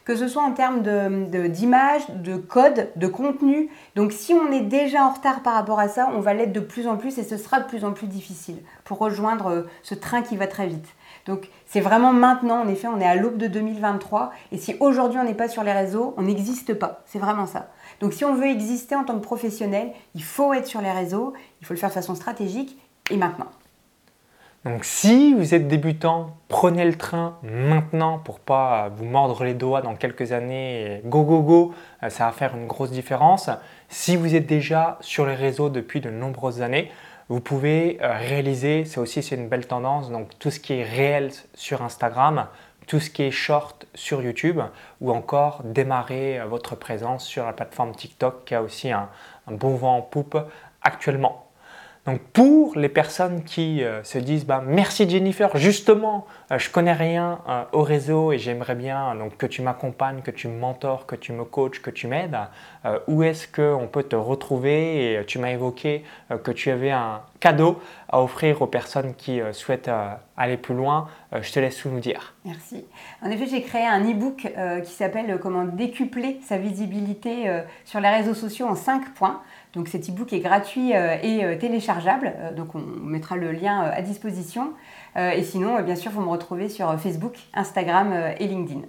que 0.04 0.16
ce 0.16 0.26
soit 0.26 0.42
en 0.42 0.50
termes 0.50 0.82
d'image, 0.82 2.02
de, 2.10 2.32
de, 2.32 2.36
code, 2.36 2.90
de 2.96 3.06
contenu. 3.06 3.70
Donc 3.94 4.10
si 4.10 4.34
on 4.34 4.50
est 4.50 4.62
déjà 4.62 5.04
en 5.04 5.10
retard 5.10 5.44
par 5.44 5.54
rapport 5.54 5.78
à 5.78 5.86
ça, 5.86 6.10
on 6.12 6.18
va 6.18 6.34
l'être 6.34 6.52
de 6.52 6.58
plus 6.58 6.88
en 6.88 6.96
plus 6.96 7.18
et 7.18 7.22
ce 7.22 7.36
sera 7.36 7.60
de 7.60 7.66
plus 7.66 7.84
en 7.84 7.92
plus 7.92 8.08
difficile 8.08 8.56
pour 8.82 8.98
rejoindre 8.98 9.64
ce 9.84 9.94
train 9.94 10.22
qui 10.22 10.36
va 10.36 10.48
très 10.48 10.66
vite. 10.66 10.88
Donc 11.26 11.48
c'est 11.66 11.80
vraiment 11.80 12.12
maintenant, 12.12 12.62
en 12.62 12.68
effet, 12.68 12.88
on 12.88 13.00
est 13.00 13.06
à 13.06 13.14
l'aube 13.14 13.36
de 13.36 13.46
2023 13.46 14.32
et 14.50 14.58
si 14.58 14.74
aujourd'hui 14.80 15.20
on 15.20 15.24
n'est 15.24 15.34
pas 15.34 15.48
sur 15.48 15.62
les 15.62 15.72
réseaux, 15.72 16.14
on 16.16 16.22
n'existe 16.22 16.74
pas. 16.74 17.02
C'est 17.06 17.20
vraiment 17.20 17.46
ça. 17.46 17.68
Donc 18.00 18.12
si 18.12 18.24
on 18.24 18.34
veut 18.34 18.46
exister 18.46 18.94
en 18.96 19.04
tant 19.04 19.14
que 19.18 19.24
professionnel, 19.24 19.92
il 20.14 20.22
faut 20.22 20.52
être 20.52 20.66
sur 20.66 20.80
les 20.80 20.92
réseaux, 20.92 21.32
il 21.60 21.66
faut 21.66 21.74
le 21.74 21.78
faire 21.78 21.90
de 21.90 21.94
façon 21.94 22.14
stratégique 22.14 22.76
et 23.10 23.16
maintenant. 23.16 23.50
Donc 24.64 24.84
si 24.84 25.34
vous 25.34 25.54
êtes 25.54 25.66
débutant, 25.66 26.36
prenez 26.46 26.84
le 26.84 26.94
train 26.94 27.36
maintenant 27.42 28.20
pour 28.20 28.38
pas 28.38 28.90
vous 28.94 29.06
mordre 29.06 29.42
les 29.42 29.54
doigts 29.54 29.82
dans 29.82 29.96
quelques 29.96 30.30
années. 30.30 31.02
Go 31.04 31.24
go 31.24 31.42
go, 31.42 31.74
euh, 32.02 32.10
ça 32.10 32.26
va 32.26 32.32
faire 32.32 32.56
une 32.56 32.68
grosse 32.68 32.92
différence. 32.92 33.50
Si 33.88 34.14
vous 34.14 34.36
êtes 34.36 34.46
déjà 34.46 34.98
sur 35.00 35.26
les 35.26 35.34
réseaux 35.34 35.68
depuis 35.68 36.00
de 36.00 36.10
nombreuses 36.10 36.62
années, 36.62 36.92
vous 37.28 37.40
pouvez 37.40 37.98
euh, 38.02 38.12
réaliser, 38.18 38.84
c'est 38.84 39.00
aussi 39.00 39.20
c'est 39.22 39.34
une 39.34 39.48
belle 39.48 39.66
tendance, 39.66 40.10
donc 40.10 40.28
tout 40.38 40.50
ce 40.50 40.60
qui 40.60 40.74
est 40.74 40.84
réel 40.84 41.32
sur 41.54 41.82
Instagram, 41.82 42.46
tout 42.86 43.00
ce 43.00 43.10
qui 43.10 43.22
est 43.22 43.30
short 43.30 43.86
sur 43.94 44.22
YouTube 44.22 44.60
ou 45.00 45.10
encore 45.10 45.62
démarrer 45.64 46.40
votre 46.46 46.76
présence 46.76 47.26
sur 47.26 47.44
la 47.44 47.52
plateforme 47.52 47.94
TikTok 47.94 48.44
qui 48.44 48.54
a 48.54 48.62
aussi 48.62 48.90
un, 48.90 49.08
bon 49.48 49.76
vent 49.76 49.96
en 49.96 50.02
poupe 50.02 50.38
actuellement. 50.82 51.41
Donc 52.04 52.20
pour 52.32 52.76
les 52.76 52.88
personnes 52.88 53.44
qui 53.44 53.84
euh, 53.84 54.02
se 54.02 54.18
disent 54.18 54.44
bah, 54.44 54.60
merci 54.66 55.08
Jennifer, 55.08 55.56
justement, 55.56 56.26
je 56.50 56.54
euh, 56.54 56.58
je 56.58 56.70
connais 56.70 56.92
rien 56.94 57.40
au 57.72 57.82
réseau 57.82 58.32
et 58.32 58.38
j'aimerais 58.38 58.74
bien 58.74 59.14
donc, 59.14 59.36
que 59.36 59.44
tu 59.46 59.60
m'accompagnes, 59.60 60.22
que 60.22 60.30
tu 60.30 60.48
me 60.48 60.58
mentors, 60.58 61.04
que 61.04 61.16
tu 61.16 61.32
me 61.32 61.44
coaches, 61.44 61.82
que 61.82 61.90
tu 61.90 62.06
m'aides, 62.06 62.38
où 63.08 63.22
est-ce 63.22 63.46
qu'on 63.46 63.88
peut 63.88 64.04
te 64.04 64.16
retrouver? 64.16 65.12
Et 65.12 65.24
tu 65.26 65.38
m'as 65.38 65.50
évoqué 65.50 66.04
que 66.42 66.50
tu 66.50 66.70
avais 66.70 66.92
un 66.92 67.20
cadeau 67.40 67.78
à 68.08 68.22
offrir 68.22 68.62
aux 68.62 68.66
personnes 68.66 69.14
qui 69.14 69.40
souhaitent 69.52 69.90
aller 70.36 70.56
plus 70.56 70.74
loin. 70.74 71.08
je 71.38 71.52
te 71.52 71.60
laisse 71.60 71.76
tout 71.76 71.90
nous 71.90 72.00
dire. 72.00 72.34
Merci. 72.46 72.86
En 73.20 73.30
effet, 73.30 73.46
j'ai 73.46 73.62
créé 73.62 73.86
un 73.86 74.00
e-book 74.00 74.48
qui 74.84 74.92
s'appelle 74.92 75.38
Comment 75.42 75.64
décupler 75.64 76.40
sa 76.42 76.56
visibilité 76.56 77.62
sur 77.84 78.00
les 78.00 78.08
réseaux 78.08 78.34
sociaux 78.34 78.66
en 78.66 78.76
5 78.76 79.12
points. 79.14 79.42
Donc 79.74 79.88
cet 79.88 80.08
e-book 80.10 80.32
est 80.34 80.40
gratuit 80.40 80.94
euh, 80.94 81.16
et 81.22 81.44
euh, 81.44 81.56
téléchargeable, 81.56 82.32
euh, 82.36 82.52
donc 82.52 82.74
on 82.74 82.80
mettra 82.80 83.36
le 83.36 83.52
lien 83.52 83.80
à 83.80 84.02
disposition. 84.02 84.72
et 85.16 85.42
sinon, 85.42 85.82
bien 85.82 85.96
sûr, 85.96 86.10
vous 86.10 86.22
me 86.22 86.28
retrouvez 86.28 86.68
sur 86.68 86.98
Facebook, 86.98 87.34
Instagram 87.54 88.14
et 88.38 88.46
LinkedIn. 88.46 88.82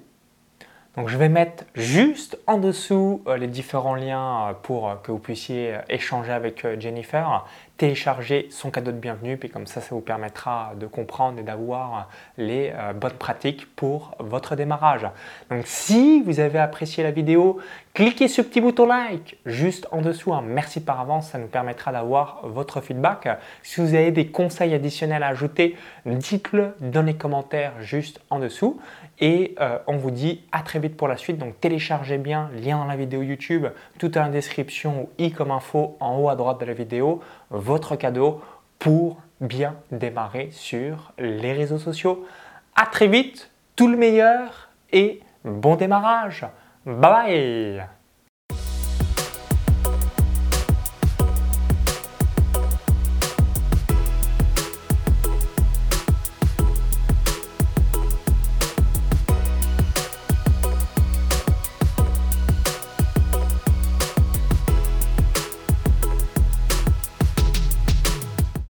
Donc 0.96 1.10
je 1.10 1.18
vais 1.18 1.28
mettre 1.28 1.66
juste 1.76 2.38
en 2.48 2.58
dessous 2.58 3.22
les 3.38 3.48
différents 3.48 3.96
liens 3.96 4.56
pour 4.62 5.02
que 5.04 5.12
vous 5.12 5.20
puissiez 5.20 5.76
échanger 5.90 6.32
avec 6.32 6.66
Jennifer 6.80 7.46
télécharger 7.78 8.48
son 8.52 8.70
cadeau 8.70 8.92
de 8.92 8.98
bienvenue, 8.98 9.36
puis 9.38 9.50
comme 9.50 9.66
ça, 9.66 9.82
ça 9.82 9.96
vous 9.96 10.02
permettra 10.02 10.74
de 10.80 10.86
comprendre 10.86 11.40
et 11.40 11.44
d'avoir 11.44 12.08
les 12.38 12.72
euh, 12.74 12.94
bonnes 12.94 13.14
pratiques 13.14 13.76
pour 13.76 14.16
votre 14.20 14.56
démarrage. 14.56 15.08
Donc 15.50 15.64
si 15.66 16.22
vous 16.22 16.40
avez 16.40 16.60
apprécié 16.60 17.04
la 17.04 17.12
vidéo, 17.12 17.60
cliquez 17.94 18.28
sur 18.28 18.44
le 18.44 18.50
petit 18.50 18.62
bouton 18.62 18.86
like 18.86 19.38
juste 19.46 19.88
en 19.92 20.02
dessous. 20.02 20.34
Hein. 20.34 20.44
Merci 20.46 20.82
par 20.82 21.00
avance, 21.00 21.30
ça 21.30 21.40
nous 21.40 21.48
permettra 21.48 21.92
d'avoir 21.92 22.42
votre 22.44 22.80
feedback. 22.80 23.28
Si 23.64 23.82
vous 23.82 23.96
avez 23.96 24.12
des 24.12 24.28
conseils 24.28 24.74
additionnels 24.74 25.24
à 25.24 25.28
ajouter, 25.30 25.76
dites-le 26.06 26.76
dans 26.80 27.02
les 27.02 27.16
commentaires 27.16 27.74
juste 27.82 28.22
en 28.30 28.38
dessous. 28.40 28.80
Et 29.20 29.56
euh, 29.60 29.78
on 29.88 29.98
vous 29.98 30.12
dit 30.12 30.42
à 30.52 30.62
très 30.62 30.80
vite 30.80 30.98
pour 30.98 31.08
la 31.08 31.18
suite. 31.18 31.38
Donc 31.38 31.60
téléchargez 31.60 32.18
bien, 32.18 32.50
lien 32.56 32.78
dans 32.78 32.86
la 32.86 32.96
vidéo 32.96 33.22
YouTube, 33.22 33.68
tout 33.98 34.18
en 34.18 34.30
description 34.30 35.04
ou 35.04 35.10
i 35.18 35.32
comme 35.32 35.52
info 35.52 35.98
en 36.00 36.18
haut 36.18 36.30
à 36.30 36.36
droite 36.36 36.60
de 36.60 36.66
la 36.66 36.74
vidéo 36.74 37.22
votre 37.54 37.96
cadeau 37.96 38.42
pour 38.80 39.22
bien 39.40 39.76
démarrer 39.92 40.50
sur 40.52 41.14
les 41.18 41.54
réseaux 41.54 41.78
sociaux. 41.78 42.26
À 42.76 42.86
très 42.86 43.08
vite, 43.08 43.52
tout 43.76 43.88
le 43.88 43.98
meilleur 43.98 44.70
et 44.92 45.22
bon 45.46 45.76
démarrage. 45.76 46.46
Bye 46.86 46.96
bye 47.00 47.88